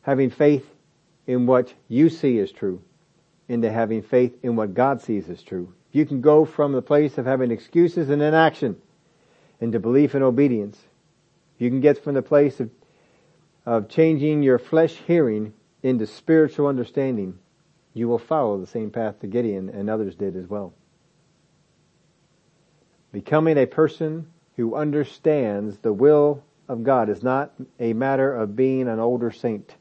[0.03, 0.75] having faith
[1.27, 2.83] in what you see as true
[3.49, 5.73] into having faith in what God sees as true.
[5.91, 8.77] You can go from the place of having excuses and inaction
[9.59, 10.79] into belief and obedience.
[11.57, 12.71] You can get from the place of,
[13.65, 17.39] of changing your flesh hearing into spiritual understanding.
[17.93, 20.73] You will follow the same path that Gideon and others did as well.
[23.13, 28.87] Becoming a person who understands the will of God is not a matter of being
[28.89, 29.75] an older saint.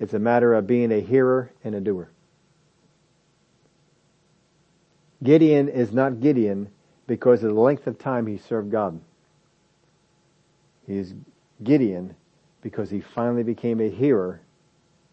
[0.00, 2.10] It's a matter of being a hearer and a doer.
[5.22, 6.68] Gideon is not Gideon
[7.06, 9.00] because of the length of time he served God.
[10.88, 11.14] He is
[11.62, 12.16] Gideon
[12.62, 14.40] because he finally became a hearer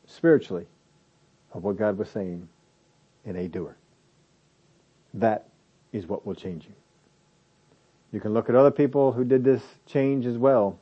[0.07, 0.65] spiritually
[1.53, 2.47] of what God was saying
[3.25, 3.75] and a doer.
[5.13, 5.47] That
[5.91, 6.73] is what will change you.
[8.11, 10.79] You can look at other people who did this change as well.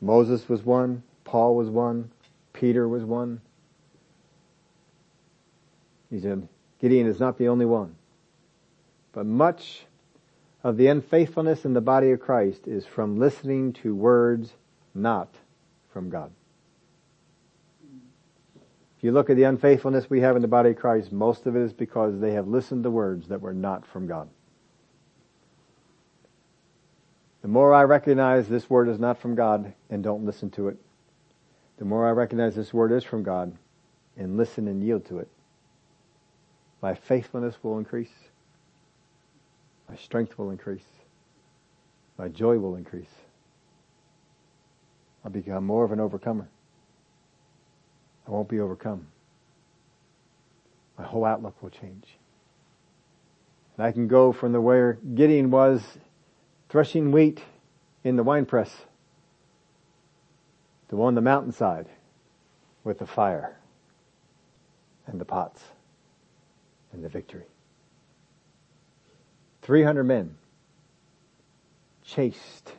[0.00, 2.10] Moses was one, Paul was one,
[2.52, 3.40] Peter was one.
[6.10, 6.48] He said,
[6.80, 7.96] Gideon is not the only one.
[9.12, 9.86] But much
[10.62, 14.52] of the unfaithfulness in the body of Christ is from listening to words
[14.94, 15.34] not
[15.92, 16.30] from God.
[19.06, 21.62] You look at the unfaithfulness we have in the body of Christ, most of it
[21.62, 24.28] is because they have listened to words that were not from God.
[27.42, 30.76] The more I recognize this word is not from God and don't listen to it,
[31.78, 33.56] the more I recognize this word is from God
[34.16, 35.28] and listen and yield to it,
[36.82, 38.10] my faithfulness will increase.
[39.88, 40.82] My strength will increase.
[42.18, 43.14] My joy will increase.
[45.24, 46.48] I'll become more of an overcomer.
[48.26, 49.06] I won't be overcome.
[50.98, 52.18] My whole outlook will change.
[53.76, 55.82] And I can go from the where Gideon was
[56.68, 57.40] threshing wheat
[58.02, 58.74] in the winepress
[60.88, 61.86] to on the mountainside
[62.84, 63.56] with the fire
[65.06, 65.62] and the pots
[66.92, 67.46] and the victory.
[69.62, 70.36] 300 men
[72.04, 72.72] chased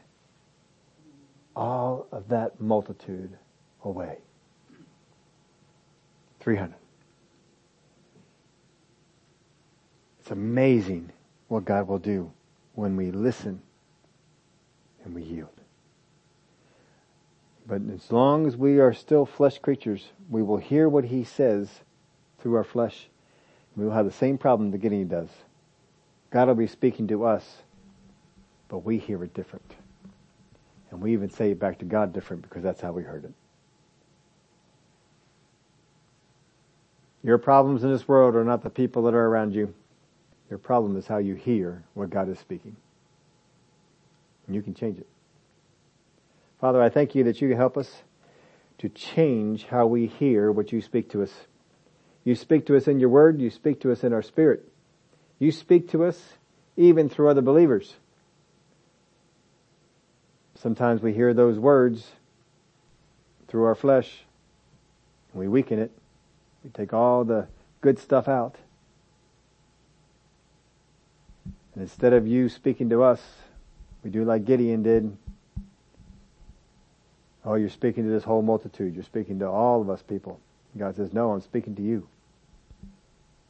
[1.55, 3.37] all of that multitude
[3.83, 4.17] away.
[6.39, 6.75] 300.
[10.19, 11.11] It's amazing
[11.47, 12.31] what God will do
[12.75, 13.61] when we listen
[15.03, 15.49] and we yield.
[17.65, 21.69] But as long as we are still flesh creatures, we will hear what He says
[22.39, 23.07] through our flesh.
[23.75, 25.29] We will have the same problem that Gideon does.
[26.29, 27.63] God will be speaking to us,
[28.67, 29.73] but we hear it different.
[30.91, 33.33] And we even say it back to God different because that's how we heard it.
[37.27, 39.73] Your problems in this world are not the people that are around you.
[40.49, 42.77] Your problem is how you hear what God is speaking.
[44.45, 45.07] And you can change it.
[46.61, 47.91] Father, I thank you that you help us
[48.77, 51.33] to change how we hear what you speak to us.
[52.23, 54.63] You speak to us in your word, you speak to us in our spirit.
[55.37, 56.17] You speak to us
[56.77, 57.93] even through other believers.
[60.55, 62.09] Sometimes we hear those words
[63.49, 64.23] through our flesh.
[65.33, 65.91] And we weaken it.
[66.63, 67.47] We take all the
[67.81, 68.55] good stuff out.
[71.73, 73.21] And instead of you speaking to us,
[74.03, 75.15] we do like Gideon did.
[77.45, 78.95] Oh, you're speaking to this whole multitude.
[78.95, 80.39] You're speaking to all of us people.
[80.77, 82.07] God says, no, I'm speaking to you.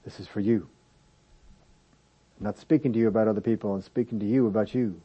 [0.05, 0.67] This is for you.
[2.39, 3.73] I'm not speaking to you about other people.
[3.73, 5.01] I'm speaking to you about you.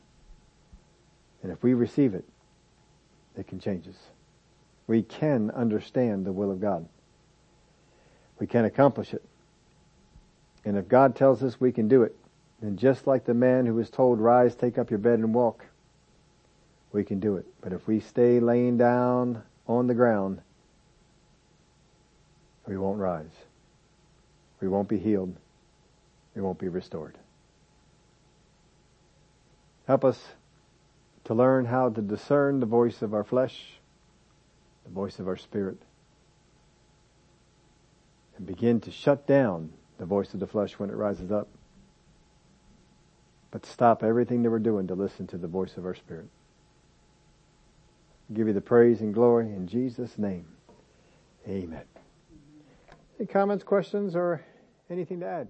[1.43, 2.25] And if we receive it,
[3.37, 3.97] it can change us.
[4.87, 6.87] We can understand the will of God.
[8.39, 9.23] We can accomplish it.
[10.65, 12.17] And if God tells us we can do it,
[12.61, 15.65] then just like the man who was told, rise, take up your bed and walk,
[16.93, 17.47] we can do it.
[17.61, 20.41] But if we stay laying down on the ground,
[22.67, 23.31] we won't rise.
[24.61, 25.35] We won't be healed.
[26.35, 27.19] We won't be restored.
[29.87, 30.23] Help us
[31.25, 33.81] to learn how to discern the voice of our flesh,
[34.85, 35.79] the voice of our spirit,
[38.43, 41.47] and begin to shut down the voice of the flesh when it rises up.
[43.53, 46.27] But stop everything that we're doing to listen to the voice of our spirit.
[48.35, 50.47] Give you the praise and glory in Jesus' name.
[51.47, 51.85] Amen.
[53.21, 54.43] Any comments, questions, or
[54.91, 55.49] anything to add?